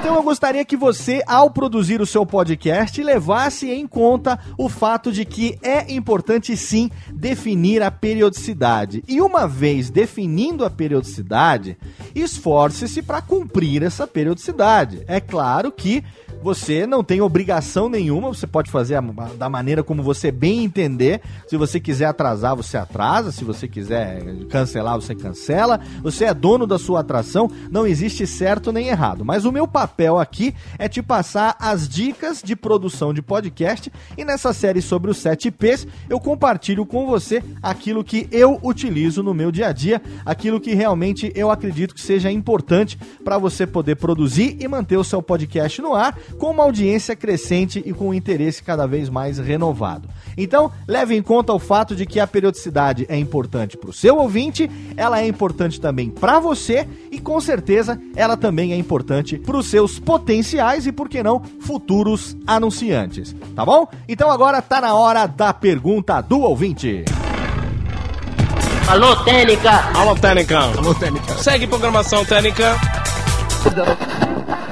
Então 0.00 0.14
eu 0.14 0.22
gostaria 0.22 0.64
que 0.64 0.78
você, 0.78 1.22
ao 1.26 1.50
produzir 1.50 2.00
o 2.00 2.06
seu 2.06 2.24
podcast, 2.24 3.02
levasse 3.02 3.70
em 3.70 3.86
conta 3.86 4.40
o 4.56 4.66
fato 4.66 5.12
de 5.12 5.26
que 5.26 5.58
é 5.62 5.92
importante 5.92 6.56
sim 6.56 6.90
definir 7.12 7.82
a 7.82 7.90
periodicidade. 7.90 9.04
E 9.06 9.20
uma 9.20 9.46
vez 9.46 9.90
definindo 9.90 10.64
a 10.64 10.70
periodicidade, 10.70 11.76
esforce-se 12.14 13.02
para 13.02 13.20
cumprir 13.20 13.82
essa 13.82 14.06
periodicidade. 14.06 15.04
É 15.06 15.20
claro 15.20 15.70
que 15.70 16.02
você 16.42 16.86
não 16.86 17.04
tem 17.04 17.20
obrigação 17.20 17.88
nenhuma, 17.88 18.28
você 18.28 18.46
pode 18.46 18.70
fazer 18.70 18.94
a, 18.94 19.00
da 19.00 19.48
maneira 19.48 19.82
como 19.82 20.02
você 20.02 20.30
bem 20.30 20.64
entender. 20.64 21.20
Se 21.46 21.56
você 21.56 21.78
quiser 21.78 22.06
atrasar, 22.06 22.56
você 22.56 22.76
atrasa. 22.76 23.30
Se 23.30 23.44
você 23.44 23.68
quiser 23.68 24.22
cancelar, 24.48 24.94
você 24.94 25.14
cancela. 25.14 25.80
Você 26.02 26.24
é 26.24 26.34
dono 26.34 26.66
da 26.66 26.78
sua 26.78 27.00
atração, 27.00 27.50
não 27.70 27.86
existe 27.86 28.26
certo 28.26 28.72
nem 28.72 28.88
errado. 28.88 29.24
Mas 29.24 29.44
o 29.44 29.52
meu 29.52 29.68
papel 29.68 30.18
aqui 30.18 30.54
é 30.78 30.88
te 30.88 31.02
passar 31.02 31.56
as 31.58 31.88
dicas 31.88 32.42
de 32.42 32.56
produção 32.56 33.12
de 33.12 33.20
podcast. 33.20 33.92
E 34.16 34.24
nessa 34.24 34.52
série 34.52 34.80
sobre 34.80 35.10
os 35.10 35.18
7 35.18 35.50
P's, 35.50 35.86
eu 36.08 36.18
compartilho 36.18 36.86
com 36.86 37.06
você 37.06 37.42
aquilo 37.62 38.02
que 38.02 38.28
eu 38.32 38.58
utilizo 38.62 39.22
no 39.22 39.34
meu 39.34 39.52
dia 39.52 39.68
a 39.68 39.72
dia, 39.72 40.00
aquilo 40.24 40.60
que 40.60 40.74
realmente 40.74 41.32
eu 41.34 41.50
acredito 41.50 41.94
que 41.94 42.00
seja 42.00 42.30
importante 42.30 42.98
para 43.22 43.38
você 43.38 43.66
poder 43.66 43.96
produzir 43.96 44.56
e 44.60 44.66
manter 44.66 44.96
o 44.96 45.04
seu 45.04 45.22
podcast 45.22 45.82
no 45.82 45.94
ar 45.94 46.16
com 46.38 46.50
uma 46.50 46.64
audiência 46.64 47.16
crescente 47.16 47.82
e 47.84 47.92
com 47.92 48.08
um 48.08 48.14
interesse 48.14 48.62
cada 48.62 48.86
vez 48.86 49.08
mais 49.08 49.38
renovado. 49.38 50.08
Então, 50.36 50.70
leve 50.86 51.14
em 51.14 51.22
conta 51.22 51.52
o 51.52 51.58
fato 51.58 51.94
de 51.94 52.06
que 52.06 52.20
a 52.20 52.26
periodicidade 52.26 53.06
é 53.08 53.16
importante 53.16 53.76
para 53.76 53.90
o 53.90 53.92
seu 53.92 54.18
ouvinte, 54.18 54.70
ela 54.96 55.20
é 55.20 55.26
importante 55.26 55.80
também 55.80 56.10
para 56.10 56.38
você 56.38 56.86
e 57.10 57.18
com 57.18 57.40
certeza 57.40 58.00
ela 58.14 58.36
também 58.36 58.72
é 58.72 58.76
importante 58.76 59.38
para 59.38 59.56
os 59.56 59.68
seus 59.68 59.98
potenciais 59.98 60.86
e, 60.86 60.92
por 60.92 61.08
que 61.08 61.22
não, 61.22 61.42
futuros 61.60 62.36
anunciantes. 62.46 63.34
Tá 63.54 63.64
bom? 63.64 63.86
Então 64.08 64.30
agora 64.30 64.62
tá 64.62 64.80
na 64.80 64.94
hora 64.94 65.26
da 65.26 65.52
pergunta 65.52 66.20
do 66.20 66.40
ouvinte. 66.40 67.04
Alô, 68.88 69.14
Técnica! 69.24 69.70
Alô, 69.94 70.16
Técnica! 70.16 70.58
Alô, 70.58 70.94
Técnica! 70.94 71.34
Segue 71.34 71.66
programação 71.66 72.24
Técnica. 72.24 72.76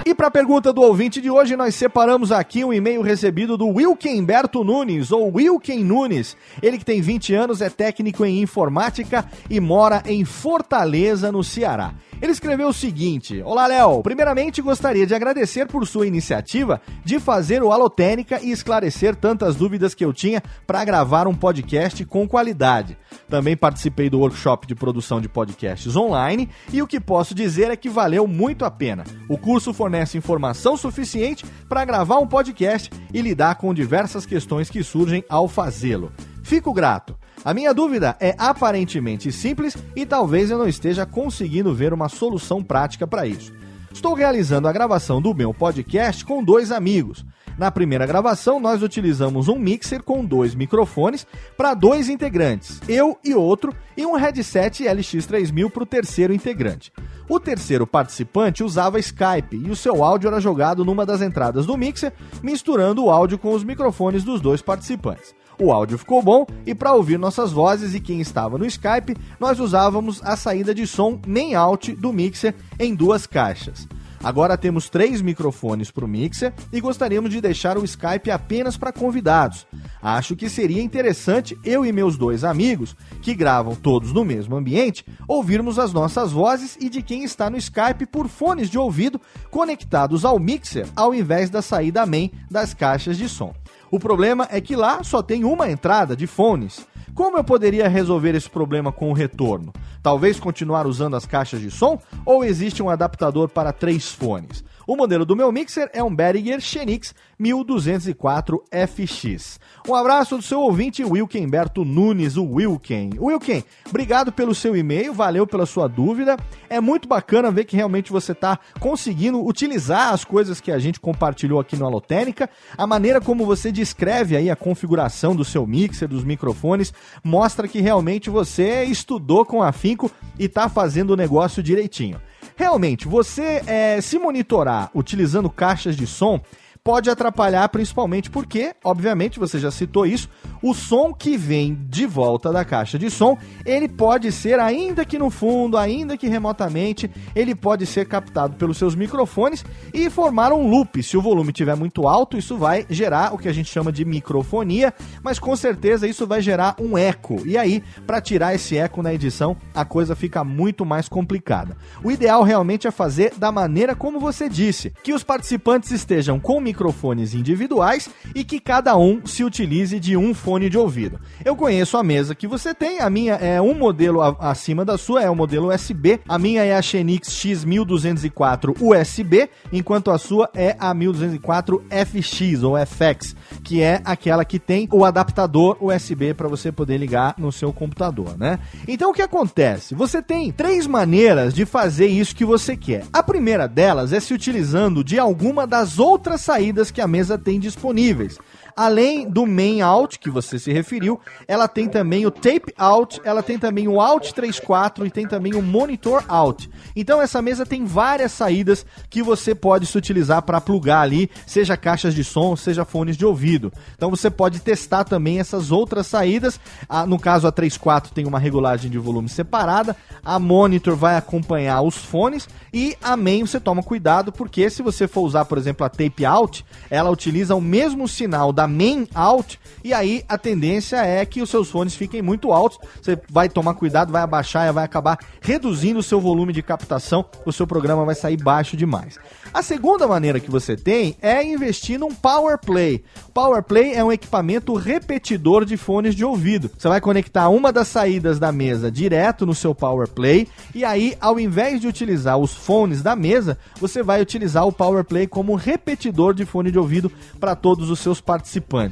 E 0.09 0.15
para 0.15 0.29
a 0.29 0.31
pergunta 0.31 0.73
do 0.73 0.81
ouvinte 0.81 1.21
de 1.21 1.31
hoje, 1.31 1.55
nós 1.55 1.75
separamos 1.75 2.33
aqui 2.33 2.65
um 2.65 2.73
e-mail 2.73 3.03
recebido 3.03 3.59
do 3.59 3.67
Wilkenberto 3.67 4.65
Nunes, 4.65 5.13
ou 5.13 5.31
Wilken 5.31 5.85
Nunes. 5.85 6.35
Ele 6.63 6.79
que 6.79 6.85
tem 6.87 7.03
20 7.03 7.35
anos, 7.35 7.61
é 7.61 7.69
técnico 7.69 8.25
em 8.25 8.41
informática 8.41 9.27
e 9.51 9.61
mora 9.61 10.03
em 10.07 10.25
Fortaleza, 10.25 11.31
no 11.31 11.45
Ceará. 11.45 11.93
Ele 12.21 12.33
escreveu 12.33 12.69
o 12.69 12.73
seguinte: 12.73 13.41
Olá, 13.45 13.67
Léo. 13.67 14.03
Primeiramente, 14.03 14.61
gostaria 14.61 15.07
de 15.07 15.15
agradecer 15.15 15.67
por 15.67 15.87
sua 15.87 16.07
iniciativa 16.07 16.81
de 17.05 17.21
fazer 17.21 17.63
o 17.63 17.71
Alotênica 17.71 18.41
e 18.43 18.51
esclarecer 18.51 19.15
tantas 19.15 19.55
dúvidas 19.55 19.95
que 19.95 20.05
eu 20.05 20.13
tinha 20.13 20.43
para 20.67 20.85
gravar 20.85 21.29
um 21.29 21.35
podcast 21.35 22.05
com 22.05 22.29
qualidade. 22.29 22.99
Também 23.29 23.57
participei 23.57 24.11
do 24.11 24.19
workshop 24.19 24.67
de 24.67 24.75
produção 24.75 25.21
de 25.21 25.29
podcasts 25.29 25.95
online 25.95 26.49
e 26.73 26.83
o 26.83 26.87
que 26.87 26.99
posso 26.99 27.35
dizer 27.35 27.71
é 27.71 27.77
que 27.77 27.89
valeu 27.89 28.27
muito 28.27 28.65
a 28.65 28.71
pena. 28.71 29.05
O 29.29 29.39
curso 29.39 29.73
fornece 29.73 30.19
informação 30.19 30.77
suficiente 30.77 31.45
para 31.69 31.85
gravar 31.85 32.19
um 32.19 32.27
podcast 32.27 32.91
e 33.13 33.23
lidar 33.23 33.57
com 33.57 33.73
diversas 33.73 34.27
questões 34.27 34.69
que 34.69 34.83
surgem 34.83 35.25
ao 35.29 35.47
fazê-lo. 35.47 36.13
Fico 36.43 36.73
grato. 36.73 37.15
A 37.45 37.55
minha 37.55 37.73
dúvida 37.73 38.17
é 38.21 38.35
aparentemente 38.37 39.31
simples 39.31 39.77
e 39.95 40.05
talvez 40.05 40.51
eu 40.51 40.59
não 40.59 40.69
esteja 40.69 41.07
conseguindo 41.07 41.75
ver 41.75 41.93
uma 41.93 42.09
solução 42.09 42.63
prática 42.63 43.07
para 43.07 43.27
isso. 43.27 43.53
Estou 43.93 44.15
realizando 44.15 44.69
a 44.69 44.73
gravação 44.73 45.21
do 45.21 45.35
meu 45.35 45.55
podcast 45.55 46.25
com 46.25 46.43
dois 46.43 46.71
amigos. 46.71 47.25
Na 47.57 47.73
primeira 47.73 48.07
gravação, 48.07 48.61
nós 48.61 48.83
utilizamos 48.83 49.49
um 49.49 49.59
mixer 49.59 50.03
com 50.03 50.25
dois 50.25 50.55
microfones 50.55 51.27
para 51.57 51.75
dois 51.75 52.09
integrantes, 52.09 52.81
eu 52.89 53.19
e 53.25 53.35
outro, 53.35 53.75
e 53.97 54.07
um 54.07 54.15
headset 54.15 54.85
LX3000 54.85 55.69
para 55.69 55.83
o 55.83 55.87
terceiro 55.87 56.33
integrante. 56.33 56.93
O 57.29 57.41
terceiro 57.41 57.85
participante 57.85 58.63
usava 58.63 59.01
Skype 59.01 59.57
e 59.57 59.71
o 59.71 59.77
seu 59.77 60.05
áudio 60.05 60.29
era 60.29 60.41
jogado 60.41 60.85
numa 60.85 61.05
das 61.05 61.21
entradas 61.21 61.67
do 61.67 61.77
mixer, 61.77 62.13
misturando 62.43 63.05
o 63.05 63.11
áudio 63.11 63.39
com 63.39 63.53
os 63.53 63.65
microfones 63.65 64.23
dos 64.23 64.41
dois 64.41 64.63
participantes. 64.63 65.35
O 65.61 65.73
áudio 65.73 65.99
ficou 65.99 66.23
bom 66.23 66.47
e 66.65 66.73
para 66.73 66.93
ouvir 66.93 67.19
nossas 67.19 67.51
vozes 67.51 67.93
e 67.93 68.01
quem 68.01 68.21
estava 68.21 68.57
no 68.57 68.65
Skype, 68.65 69.17
nós 69.41 69.59
usávamos 69.59 70.21
a 70.25 70.37
saída 70.37 70.73
de 70.73 70.87
som 70.87 71.21
main 71.27 71.55
out 71.55 71.93
do 71.97 72.13
mixer 72.13 72.55
em 72.79 72.95
duas 72.95 73.27
caixas. 73.27 73.89
Agora 74.23 74.57
temos 74.57 74.89
três 74.89 75.23
microfones 75.23 75.91
para 75.91 76.05
o 76.05 76.09
mixer 76.09 76.53
e 76.73 76.81
gostaríamos 76.81 77.31
de 77.31 77.41
deixar 77.41 77.79
o 77.79 77.85
Skype 77.85 78.31
apenas 78.31 78.77
para 78.77 78.93
convidados. 78.93 79.67
Acho 80.03 80.35
que 80.35 80.49
seria 80.49 80.83
interessante 80.83 81.57
eu 81.65 81.85
e 81.85 81.93
meus 81.93 82.17
dois 82.17 82.43
amigos, 82.43 82.97
que 83.23 83.35
gravam 83.35 83.75
todos 83.77 84.13
no 84.13 84.25
mesmo 84.25 84.57
ambiente, 84.57 85.05
ouvirmos 85.27 85.79
as 85.79 85.93
nossas 85.93 86.33
vozes 86.33 86.77
e 86.81 86.89
de 86.89 87.03
quem 87.03 87.23
está 87.23 87.49
no 87.49 87.57
Skype 87.57 88.07
por 88.07 88.29
fones 88.29 88.69
de 88.69 88.79
ouvido 88.79 89.21
conectados 89.51 90.25
ao 90.25 90.39
mixer, 90.39 90.87
ao 90.97 91.15
invés 91.15 91.49
da 91.51 91.63
saída 91.63 92.07
main 92.07 92.31
das 92.51 92.75
caixas 92.75 93.17
de 93.17 93.29
som. 93.29 93.55
O 93.91 93.99
problema 93.99 94.47
é 94.51 94.61
que 94.61 94.77
lá 94.77 95.03
só 95.03 95.23
tem 95.23 95.45
uma 95.45 95.71
entrada 95.71 96.15
de 96.15 96.27
fones. 96.27 96.87
Como 97.15 97.39
eu 97.39 97.43
poderia 97.43 97.89
resolver 97.89 98.35
esse 98.35 98.49
problema 98.49 98.93
com 98.93 99.11
o 99.11 99.15
retorno? 99.15 99.73
Talvez 100.03 100.39
continuar 100.39 100.87
usando 100.87 101.17
as 101.17 101.25
caixas 101.25 101.61
de 101.61 101.71
som 101.71 101.99
ou 102.25 102.45
existe 102.45 102.83
um 102.83 102.91
adaptador 102.91 103.49
para 103.49 103.73
três 103.73 104.13
fones? 104.13 104.63
O 104.89 104.97
modelo 104.97 105.25
do 105.27 105.37
meu 105.37 105.53
mixer 105.53 105.91
é 105.93 106.03
um 106.03 106.17
Behringer 106.17 106.63
Xenix 106.63 107.15
1204FX. 107.39 109.59
Um 109.87 109.95
abraço 109.95 110.39
do 110.39 110.43
seu 110.43 110.63
ouvinte 110.63 111.05
Wilkenberto 111.05 111.85
Nunes, 111.85 112.39
o 112.39 112.55
Wilken. 112.55 113.11
Wilken, 113.21 113.63
obrigado 113.87 114.33
pelo 114.33 114.55
seu 114.55 114.75
e-mail, 114.75 115.13
valeu 115.13 115.47
pela 115.47 115.67
sua 115.67 115.87
dúvida. 115.89 116.39
É 116.71 116.81
muito 116.81 117.07
bacana 117.07 117.51
ver 117.51 117.67
que 117.67 117.77
realmente 117.77 118.11
você 118.11 118.33
está 118.33 118.59
conseguindo 118.81 119.47
utilizar 119.47 120.15
as 120.15 120.25
coisas 120.25 120.59
que 120.59 120.73
a 120.73 120.79
gente 120.79 120.99
compartilhou 120.99 121.61
aqui 121.61 121.77
no 121.77 121.85
Alotênica. 121.85 122.49
A 122.75 122.87
maneira 122.87 123.21
como 123.21 123.45
você 123.45 123.71
descreve 123.71 124.39
aí 124.39 124.49
a 124.49 124.57
configuração 124.57 125.37
do 125.37 125.45
seu 125.45 125.67
mixer, 125.67 126.09
dos 126.09 126.25
microfones, 126.25 126.95
mostra 127.23 127.69
que 127.69 127.83
realmente 127.83 128.31
você 128.31 128.85
estudou 128.85 129.45
com 129.45 129.63
afinco 129.63 130.11
e 130.39 130.47
está 130.47 130.67
fazendo 130.67 131.11
o 131.11 131.17
negócio 131.17 131.63
direitinho. 131.63 132.19
Realmente, 132.59 133.07
você 133.07 133.63
é, 133.69 134.01
se 134.01 134.19
monitorar 134.19 134.91
utilizando 134.93 135.49
caixas 135.49 135.97
de 135.97 136.09
som 136.09 136.41
pode 136.83 137.09
atrapalhar 137.09 137.69
principalmente 137.69 138.29
porque, 138.29 138.75
obviamente, 138.83 139.39
você 139.39 139.61
já 139.61 139.71
citou 139.71 140.05
isso, 140.05 140.29
o 140.63 140.75
som 140.75 141.13
que 141.13 141.37
vem 141.37 141.79
de 141.89 142.07
volta 142.07 142.53
da 142.53 142.65
caixa 142.65 142.99
de 142.99 143.11
som, 143.11 143.37
ele 143.65 143.89
pode 143.89 144.31
ser, 144.33 144.59
ainda 144.59 145.05
que 145.05 145.19
no 145.19 145.31
fundo, 145.31 145.77
ainda 145.77 146.17
que 146.17 146.29
remotamente, 146.29 147.11
ele 147.35 147.55
pode 147.55 147.87
ser 147.87 148.07
captado 148.07 148.57
pelos 148.57 148.77
seus 148.77 148.95
microfones 148.95 149.65
e 149.93 150.11
formar 150.11 150.53
um 150.53 150.69
loop. 150.69 151.03
Se 151.03 151.17
o 151.17 151.23
volume 151.23 151.51
estiver 151.51 151.77
muito 151.77 152.07
alto, 152.07 152.37
isso 152.37 152.57
vai 152.57 152.87
gerar 152.91 153.35
o 153.35 153.39
que 153.39 153.49
a 153.49 153.53
gente 153.53 153.71
chama 153.71 153.93
de 153.93 154.05
microfonia, 154.05 154.93
mas 155.23 155.39
com 155.39 155.55
certeza 155.55 156.07
isso 156.07 156.27
vai 156.27 156.43
gerar 156.43 156.77
um 156.81 156.97
eco. 156.99 157.47
E 157.47 157.57
aí, 157.57 157.83
para 158.07 158.21
tirar 158.21 158.55
esse 158.55 158.77
eco 158.77 159.03
na 159.03 159.15
edição, 159.15 159.57
a 159.75 159.85
coisa 159.85 160.17
fica 160.17 160.43
muito 160.43 160.85
mais 160.85 161.09
complicada. 161.09 161.77
O 162.03 162.11
ideal 162.11 162.43
realmente 162.43 162.87
é 162.87 162.91
fazer 162.91 163.33
da 163.37 163.53
maneira 163.53 163.95
como 163.95 164.21
você 164.21 164.49
disse, 164.49 164.93
que 165.03 165.13
os 165.13 165.23
participantes 165.23 165.91
estejam 165.91 166.41
com 166.41 166.61
microfones 166.61 167.35
individuais 167.35 168.11
e 168.35 168.45
que 168.45 168.61
cada 168.61 168.97
um 168.97 169.25
se 169.27 169.45
utilize 169.45 169.99
de 170.01 170.17
um 170.17 170.35
fone 170.35 170.48
de 170.71 170.79
ouvido. 170.79 171.21
Eu 171.45 171.55
conheço 171.55 171.97
a 171.97 172.03
mesa 172.03 172.35
que 172.35 172.47
você 172.47 172.73
tem, 172.73 173.01
a 173.01 173.11
minha 173.11 173.35
é 173.35 173.61
um 173.61 173.75
modelo 173.75 174.21
acima 174.41 174.85
da 174.85 174.97
sua, 174.97 175.23
é 175.23 175.29
o 175.29 175.35
modelo 175.35 175.75
USB, 175.75 176.21
a 176.27 176.39
minha 176.39 176.65
é 176.65 176.75
a 176.75 176.81
Xenix 176.81 177.29
X1204 177.29 178.77
USB, 178.81 179.51
enquanto 179.71 180.11
a 180.11 180.17
sua 180.17 180.49
é 180.55 180.75
a 180.79 180.95
1204 180.95 181.85
FX 181.91 182.63
ou 182.63 182.77
FX, 182.79 183.37
que 183.63 183.83
é 183.83 184.01
aquela 184.05 184.45
que 184.45 184.59
tem 184.59 184.89
o 184.91 185.05
adaptador 185.05 185.77
USB 185.81 186.33
para 186.33 186.49
você 186.49 186.73
poder 186.73 186.97
ligar 186.97 187.35
no 187.37 187.53
seu 187.53 187.73
computador, 187.73 188.39
né? 188.39 188.59
Então 188.87 189.11
o 189.11 189.15
que 189.15 189.23
acontece? 189.23 189.95
Você 189.95 190.23
tem 190.23 190.51
três 190.51 190.87
maneiras 190.87 191.53
de 191.53 191.67
fazer 191.67 192.07
isso 192.07 192.35
que 192.35 192.45
você 192.45 192.77
quer. 192.77 193.05
A 193.13 193.23
primeira 193.23 193.69
delas 193.69 194.13
é 194.13 194.21
se 194.21 194.33
utilizando 194.33 195.05
de 195.05 195.19
alguma 195.19 195.67
das 195.67 195.99
outras 195.99 196.41
saídas 196.41 196.91
que 196.91 197.01
a 197.01 197.09
mesa 197.09 197.37
tem 197.37 197.61
disponíveis. 197.61 198.39
Além 198.79 199.29
do 199.29 199.45
main 199.45 199.81
out, 199.81 200.21
que 200.21 200.31
você 200.31 200.57
se 200.57 200.73
referiu, 200.73 201.21
ela 201.49 201.67
tem 201.67 201.89
também 201.89 202.25
o 202.25 202.31
tape 202.31 202.73
out, 202.79 203.21
ela 203.25 203.43
tem 203.43 203.59
também 203.59 203.89
o 203.89 204.01
out 204.01 204.33
34 204.33 205.05
e 205.05 205.11
tem 205.11 205.27
também 205.27 205.57
o 205.57 205.61
monitor 205.61 206.23
out. 206.29 206.71
Então 206.95 207.21
essa 207.21 207.43
mesa 207.43 207.67
tem 207.67 207.85
várias 207.85 208.31
saídas 208.31 208.87
que 209.11 209.21
você 209.21 209.53
pode 209.53 209.85
se 209.85 209.99
utilizar 209.99 210.43
para 210.43 210.61
plugar 210.61 211.01
ali, 211.01 211.29
seja 211.45 211.77
caixas 211.77 212.15
de 212.15 212.23
som, 212.23 212.55
seja 212.55 212.85
fones 212.85 213.17
de 213.17 213.27
ouvido. 213.27 213.73
Então 213.97 214.11
você 214.11 214.31
pode 214.31 214.61
testar 214.61 215.03
também 215.03 215.41
essas 215.41 215.73
outras 215.73 216.07
saídas. 216.07 216.61
Ah, 216.89 217.05
no 217.05 217.19
caso 217.19 217.49
a 217.49 217.53
34 217.53 218.15
tem 218.15 218.29
uma 218.29 218.39
regulagem 218.39 218.89
de 218.89 218.99
volume 218.99 219.29
separada, 219.29 219.97
a 220.25 220.39
monitor 220.39 220.95
vai 220.95 221.17
acompanhar 221.17 221.83
os 221.83 221.97
fones 221.97 222.49
e 222.73 222.97
a 223.03 223.17
main 223.17 223.45
você 223.45 223.59
toma 223.59 223.83
cuidado 223.83 224.31
porque 224.31 224.71
se 224.71 224.83
você 224.83 225.09
for 225.09 225.23
usar, 225.23 225.47
por 225.47 225.59
exemplo, 225.59 225.85
a 225.85 225.89
tape 225.89 226.25
out, 226.25 226.65
ela 226.89 227.11
utiliza 227.11 227.57
o 227.57 227.61
mesmo 227.61 228.07
sinal 228.07 228.53
da 228.53 228.68
main 228.69 229.07
out 229.15 229.59
e 229.83 229.93
aí 229.93 230.25
a 230.29 230.37
tendência 230.37 230.97
é 230.97 231.25
que 231.25 231.41
os 231.41 231.51
seus 231.51 231.71
fones 231.71 231.95
fiquem 231.95 232.21
muito 232.21 232.53
altos. 232.53 232.79
Você 233.01 233.19
vai 233.31 233.49
tomar 233.49 233.75
cuidado, 233.75 234.13
vai 234.13 234.23
abaixar 234.23 234.69
e 234.69 234.73
vai 234.73 234.85
acabar 234.85 235.19
reduzindo 235.41 236.01
o 236.01 236.03
seu 236.03 236.21
volume 236.21 236.53
de 236.53 236.63
captação, 236.63 237.25
o 237.47 237.53
seu 237.53 237.67
programa 237.67 238.05
vai 238.05 238.15
sair 238.15 238.37
baixo 238.37 238.77
demais. 238.77 239.19
A 239.53 239.63
segunda 239.63 240.07
maneira 240.07 240.41
que 240.41 240.51
você 240.51 240.77
tem 240.77 241.17
é 241.23 241.43
investir 241.43 241.99
num 241.99 242.15
Power 242.15 242.59
Play. 242.59 243.03
Power 243.33 243.63
Play 243.63 243.95
é 243.95 244.05
um 244.05 244.13
equipamento 244.13 244.75
repetidor 244.75 245.65
de 245.65 245.77
fones 245.77 246.15
de 246.15 246.25
ouvido. 246.25 246.71
Você 246.77 246.89
vai 246.89 247.01
conectar 247.01 247.49
uma 247.49 247.73
das 247.73 247.89
saídas 247.89 248.39
da 248.39 248.53
mesa 248.53 248.91
direto 248.91 249.47
no 249.47 249.55
seu 249.55 249.75
Power 249.75 250.09
Play 250.09 250.49
e 250.75 250.85
aí, 250.85 251.17
ao 251.21 251.41
invés 251.41 251.81
de 251.81 251.87
utilizar 251.87 252.37
os 252.37 252.53
fones 252.53 253.03
da 253.03 253.17
mesa, 253.17 253.59
você 253.81 254.03
vai 254.03 254.21
utilizar 254.21 254.67
o 254.67 254.73
Power 254.73 255.05
Play 255.05 255.27
como 255.27 255.55
repetidor 255.55 256.35
de 256.35 256.45
fone 256.45 256.71
de 256.71 256.79
ouvido 256.79 257.11
para 257.41 257.57
todos 257.57 257.91
os 257.91 258.01
seus 258.01 258.21
participantes. 258.21 258.48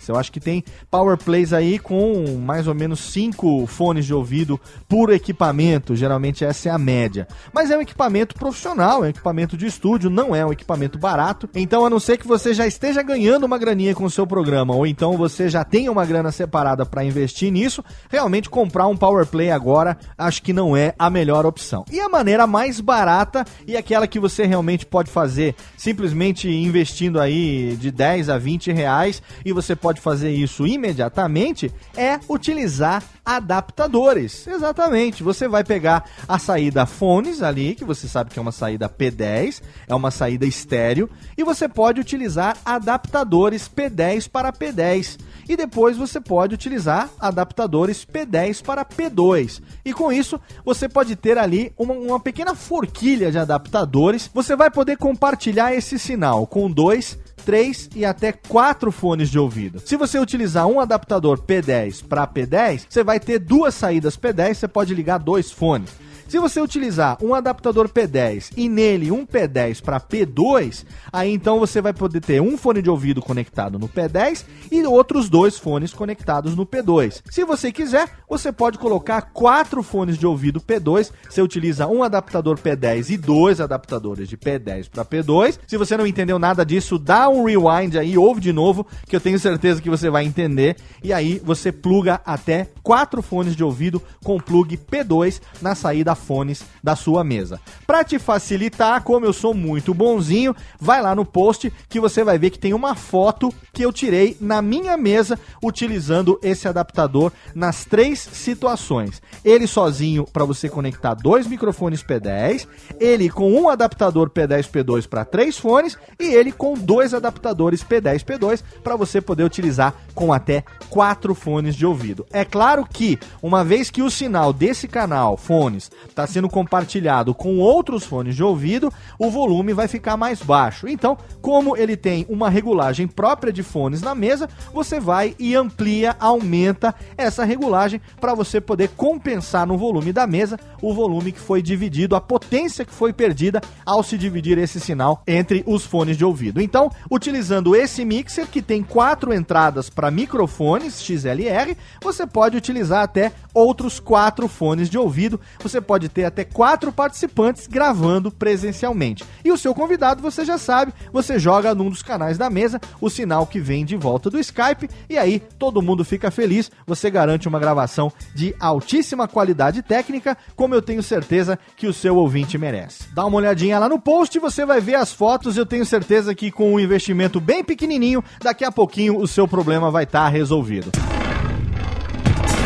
Eu 0.08 0.16
acho 0.16 0.30
que 0.30 0.40
tem 0.40 0.62
Power 0.90 1.16
Plays 1.16 1.52
aí 1.52 1.78
com 1.78 2.38
mais 2.38 2.66
ou 2.66 2.74
menos 2.74 3.00
5 3.00 3.66
fones 3.66 4.04
de 4.04 4.14
ouvido 4.14 4.60
por 4.88 5.10
equipamento, 5.10 5.96
geralmente 5.96 6.44
essa 6.44 6.68
é 6.68 6.72
a 6.72 6.78
média. 6.78 7.26
Mas 7.52 7.70
é 7.70 7.76
um 7.76 7.80
equipamento 7.80 8.34
profissional, 8.34 9.04
é 9.04 9.06
um 9.06 9.10
equipamento 9.10 9.56
de 9.56 9.66
estúdio, 9.66 10.10
não 10.10 10.34
é 10.34 10.44
um 10.44 10.52
equipamento 10.52 10.98
barato. 10.98 11.48
Então, 11.54 11.84
a 11.84 11.90
não 11.90 11.98
ser 11.98 12.16
que 12.18 12.26
você 12.26 12.52
já 12.52 12.66
esteja 12.66 13.02
ganhando 13.02 13.44
uma 13.44 13.58
graninha 13.58 13.94
com 13.94 14.04
o 14.04 14.10
seu 14.10 14.26
programa, 14.26 14.74
ou 14.74 14.86
então 14.86 15.16
você 15.16 15.48
já 15.48 15.64
tenha 15.64 15.90
uma 15.90 16.04
grana 16.04 16.30
separada 16.30 16.84
para 16.84 17.04
investir 17.04 17.50
nisso, 17.50 17.82
realmente 18.10 18.50
comprar 18.50 18.86
um 18.86 18.96
Power 18.96 19.26
Play 19.26 19.50
agora 19.50 19.96
acho 20.16 20.42
que 20.42 20.52
não 20.52 20.76
é 20.76 20.94
a 20.98 21.10
melhor 21.10 21.46
opção. 21.46 21.84
E 21.90 22.00
a 22.00 22.08
maneira 22.08 22.46
mais 22.46 22.80
barata 22.80 23.44
e 23.66 23.76
aquela 23.76 24.06
que 24.06 24.18
você 24.18 24.44
realmente 24.44 24.86
pode 24.86 25.10
fazer 25.10 25.54
simplesmente 25.76 26.48
investindo 26.48 27.20
aí 27.20 27.76
de 27.76 27.90
10 27.90 28.28
a 28.28 28.38
20 28.38 28.72
reais 28.72 29.22
e 29.46 29.52
você 29.52 29.76
pode 29.76 30.00
fazer 30.00 30.32
isso 30.32 30.66
imediatamente 30.66 31.72
é 31.96 32.18
utilizar 32.28 33.00
adaptadores. 33.24 34.44
Exatamente. 34.44 35.22
Você 35.22 35.46
vai 35.46 35.62
pegar 35.62 36.04
a 36.26 36.36
saída 36.36 36.84
fones 36.84 37.40
ali, 37.40 37.76
que 37.76 37.84
você 37.84 38.08
sabe 38.08 38.30
que 38.30 38.40
é 38.40 38.42
uma 38.42 38.50
saída 38.50 38.88
P10, 38.88 39.62
é 39.86 39.94
uma 39.94 40.10
saída 40.10 40.44
estéreo, 40.44 41.08
e 41.38 41.44
você 41.44 41.68
pode 41.68 42.00
utilizar 42.00 42.56
adaptadores 42.64 43.70
P10 43.72 44.28
para 44.28 44.52
P10. 44.52 45.16
E 45.48 45.56
depois 45.56 45.96
você 45.96 46.20
pode 46.20 46.52
utilizar 46.52 47.08
adaptadores 47.20 48.04
P10 48.04 48.64
para 48.64 48.84
P2. 48.84 49.62
E 49.84 49.92
com 49.92 50.10
isso, 50.12 50.40
você 50.64 50.88
pode 50.88 51.14
ter 51.14 51.38
ali 51.38 51.72
uma, 51.78 51.94
uma 51.94 52.18
pequena 52.18 52.56
forquilha 52.56 53.30
de 53.30 53.38
adaptadores. 53.38 54.28
Você 54.34 54.56
vai 54.56 54.72
poder 54.72 54.96
compartilhar 54.96 55.72
esse 55.72 56.00
sinal 56.00 56.48
com 56.48 56.68
dois 56.68 57.16
3 57.46 57.90
e 57.94 58.04
até 58.04 58.32
4 58.32 58.90
fones 58.90 59.30
de 59.30 59.38
ouvido. 59.38 59.78
Se 59.78 59.96
você 59.96 60.18
utilizar 60.18 60.66
um 60.66 60.80
adaptador 60.80 61.38
P10 61.38 62.04
para 62.04 62.26
P10, 62.26 62.86
você 62.90 63.04
vai 63.04 63.20
ter 63.20 63.38
duas 63.38 63.72
saídas 63.72 64.16
P10, 64.16 64.54
você 64.54 64.68
pode 64.68 64.92
ligar 64.92 65.18
dois 65.18 65.52
fones. 65.52 65.90
Se 66.28 66.40
você 66.40 66.60
utilizar 66.60 67.16
um 67.22 67.34
adaptador 67.34 67.88
P10 67.88 68.52
e 68.56 68.68
nele 68.68 69.12
um 69.12 69.24
P10 69.24 69.80
para 69.80 70.00
P2, 70.00 70.84
aí 71.12 71.32
então 71.32 71.60
você 71.60 71.80
vai 71.80 71.92
poder 71.92 72.20
ter 72.20 72.42
um 72.42 72.58
fone 72.58 72.82
de 72.82 72.90
ouvido 72.90 73.22
conectado 73.22 73.78
no 73.78 73.88
P10 73.88 74.44
e 74.72 74.84
outros 74.84 75.28
dois 75.28 75.56
fones 75.56 75.94
conectados 75.94 76.56
no 76.56 76.66
P2. 76.66 77.22
Se 77.30 77.44
você 77.44 77.70
quiser, 77.70 78.08
você 78.28 78.50
pode 78.50 78.76
colocar 78.76 79.22
quatro 79.22 79.84
fones 79.84 80.18
de 80.18 80.26
ouvido 80.26 80.60
P2. 80.60 81.12
Você 81.30 81.40
utiliza 81.40 81.86
um 81.86 82.02
adaptador 82.02 82.58
P10 82.58 83.10
e 83.10 83.16
dois 83.16 83.60
adaptadores 83.60 84.28
de 84.28 84.36
P10 84.36 84.90
para 84.90 85.04
P2. 85.04 85.60
Se 85.64 85.76
você 85.76 85.96
não 85.96 86.08
entendeu 86.08 86.40
nada 86.40 86.66
disso, 86.66 86.98
dá 86.98 87.28
um 87.28 87.44
rewind 87.44 87.96
aí, 87.96 88.18
ouve 88.18 88.40
de 88.40 88.52
novo, 88.52 88.84
que 89.06 89.14
eu 89.14 89.20
tenho 89.20 89.38
certeza 89.38 89.80
que 89.80 89.88
você 89.88 90.10
vai 90.10 90.24
entender. 90.24 90.76
E 91.04 91.12
aí 91.12 91.40
você 91.44 91.70
pluga 91.70 92.20
até 92.26 92.66
quatro 92.82 93.22
fones 93.22 93.54
de 93.54 93.62
ouvido 93.62 94.02
com 94.24 94.40
plug 94.40 94.76
P2 94.76 95.40
na 95.62 95.76
saída 95.76 96.15
fones 96.16 96.64
da 96.82 96.96
sua 96.96 97.22
mesa. 97.22 97.60
Para 97.86 98.02
te 98.02 98.18
facilitar, 98.18 99.02
como 99.02 99.26
eu 99.26 99.32
sou 99.32 99.54
muito 99.54 99.94
bonzinho, 99.94 100.54
vai 100.80 101.00
lá 101.00 101.14
no 101.14 101.24
post 101.24 101.72
que 101.88 102.00
você 102.00 102.24
vai 102.24 102.38
ver 102.38 102.50
que 102.50 102.58
tem 102.58 102.74
uma 102.74 102.94
foto 102.94 103.52
que 103.72 103.82
eu 103.82 103.92
tirei 103.92 104.36
na 104.40 104.60
minha 104.60 104.96
mesa 104.96 105.38
utilizando 105.62 106.38
esse 106.42 106.66
adaptador 106.66 107.32
nas 107.54 107.84
três 107.84 108.18
situações. 108.18 109.22
Ele 109.44 109.66
sozinho 109.66 110.24
para 110.24 110.44
você 110.44 110.68
conectar 110.68 111.14
dois 111.14 111.46
microfones 111.46 112.02
P10, 112.02 112.66
ele 112.98 113.28
com 113.28 113.52
um 113.52 113.68
adaptador 113.68 114.30
P10 114.30 114.70
P2 114.70 115.08
para 115.08 115.24
três 115.24 115.58
fones 115.58 115.98
e 116.18 116.34
ele 116.34 116.52
com 116.52 116.74
dois 116.74 117.14
adaptadores 117.14 117.84
P10 117.84 118.24
P2 118.24 118.62
para 118.82 118.96
você 118.96 119.20
poder 119.20 119.44
utilizar 119.44 119.94
com 120.14 120.32
até 120.32 120.64
quatro 120.88 121.34
fones 121.34 121.74
de 121.74 121.84
ouvido. 121.84 122.26
É 122.32 122.44
claro 122.44 122.86
que 122.86 123.18
uma 123.42 123.64
vez 123.64 123.90
que 123.90 124.02
o 124.02 124.10
sinal 124.10 124.52
desse 124.52 124.88
canal 124.88 125.36
fones 125.36 125.90
está 126.10 126.26
sendo 126.26 126.48
compartilhado 126.48 127.34
com 127.34 127.58
outros 127.58 128.04
fones 128.04 128.34
de 128.34 128.42
ouvido, 128.42 128.92
o 129.18 129.30
volume 129.30 129.72
vai 129.72 129.88
ficar 129.88 130.16
mais 130.16 130.40
baixo. 130.42 130.88
Então, 130.88 131.16
como 131.40 131.76
ele 131.76 131.96
tem 131.96 132.26
uma 132.28 132.48
regulagem 132.50 133.06
própria 133.06 133.52
de 133.52 133.62
fones 133.62 134.02
na 134.02 134.14
mesa, 134.14 134.48
você 134.72 134.98
vai 135.00 135.34
e 135.38 135.54
amplia, 135.54 136.16
aumenta 136.18 136.94
essa 137.16 137.44
regulagem 137.44 138.00
para 138.20 138.34
você 138.34 138.60
poder 138.60 138.90
compensar 138.96 139.66
no 139.66 139.78
volume 139.78 140.12
da 140.12 140.26
mesa 140.26 140.58
o 140.82 140.92
volume 140.92 141.32
que 141.32 141.40
foi 141.40 141.62
dividido, 141.62 142.16
a 142.16 142.20
potência 142.20 142.84
que 142.84 142.92
foi 142.92 143.12
perdida 143.12 143.60
ao 143.84 144.02
se 144.02 144.18
dividir 144.18 144.58
esse 144.58 144.80
sinal 144.80 145.22
entre 145.26 145.62
os 145.66 145.84
fones 145.84 146.16
de 146.16 146.24
ouvido. 146.24 146.60
Então, 146.60 146.90
utilizando 147.10 147.74
esse 147.74 148.04
mixer 148.04 148.46
que 148.46 148.60
tem 148.60 148.82
quatro 148.82 149.32
entradas 149.32 149.88
para 149.88 150.10
microfones 150.10 151.00
XLR, 151.02 151.76
você 152.02 152.26
pode 152.26 152.56
utilizar 152.56 153.02
até 153.02 153.32
outros 153.54 153.98
quatro 153.98 154.48
fones 154.48 154.90
de 154.90 154.98
ouvido. 154.98 155.40
Você 155.62 155.80
pode 155.80 155.95
ter 156.08 156.24
até 156.24 156.44
quatro 156.44 156.92
participantes 156.92 157.66
gravando 157.66 158.30
presencialmente. 158.30 159.24
E 159.44 159.50
o 159.50 159.56
seu 159.56 159.74
convidado, 159.74 160.22
você 160.22 160.44
já 160.44 160.58
sabe, 160.58 160.92
você 161.12 161.38
joga 161.38 161.74
num 161.74 161.90
dos 161.90 162.02
canais 162.02 162.38
da 162.38 162.50
mesa 162.50 162.80
o 163.00 163.08
sinal 163.08 163.46
que 163.46 163.60
vem 163.60 163.84
de 163.84 163.96
volta 163.96 164.28
do 164.30 164.38
Skype 164.38 164.88
e 165.08 165.16
aí 165.16 165.40
todo 165.58 165.82
mundo 165.82 166.04
fica 166.04 166.30
feliz. 166.30 166.70
Você 166.86 167.10
garante 167.10 167.48
uma 167.48 167.58
gravação 167.58 168.12
de 168.34 168.54
altíssima 168.60 169.26
qualidade 169.26 169.82
técnica, 169.82 170.36
como 170.54 170.74
eu 170.74 170.82
tenho 170.82 171.02
certeza 171.02 171.58
que 171.76 171.86
o 171.86 171.92
seu 171.92 172.16
ouvinte 172.16 172.58
merece. 172.58 173.04
Dá 173.14 173.24
uma 173.24 173.38
olhadinha 173.38 173.78
lá 173.78 173.88
no 173.88 173.98
post, 173.98 174.38
você 174.38 174.64
vai 174.64 174.80
ver 174.80 174.96
as 174.96 175.12
fotos. 175.12 175.56
Eu 175.56 175.66
tenho 175.66 175.86
certeza 175.86 176.34
que 176.34 176.50
com 176.50 176.74
um 176.74 176.80
investimento 176.80 177.40
bem 177.40 177.64
pequenininho, 177.64 178.22
daqui 178.42 178.64
a 178.64 178.72
pouquinho 178.72 179.18
o 179.18 179.26
seu 179.26 179.48
problema 179.48 179.90
vai 179.90 180.04
estar 180.04 180.24
tá 180.24 180.28
resolvido. 180.28 180.90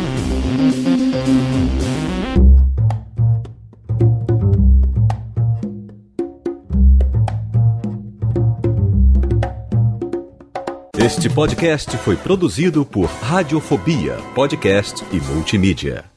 Este 10.97 11.29
podcast 11.29 11.95
foi 11.97 12.15
produzido 12.15 12.83
por 12.85 13.05
Radiofobia, 13.05 14.17
podcast 14.33 15.05
e 15.11 15.21
multimídia. 15.21 16.16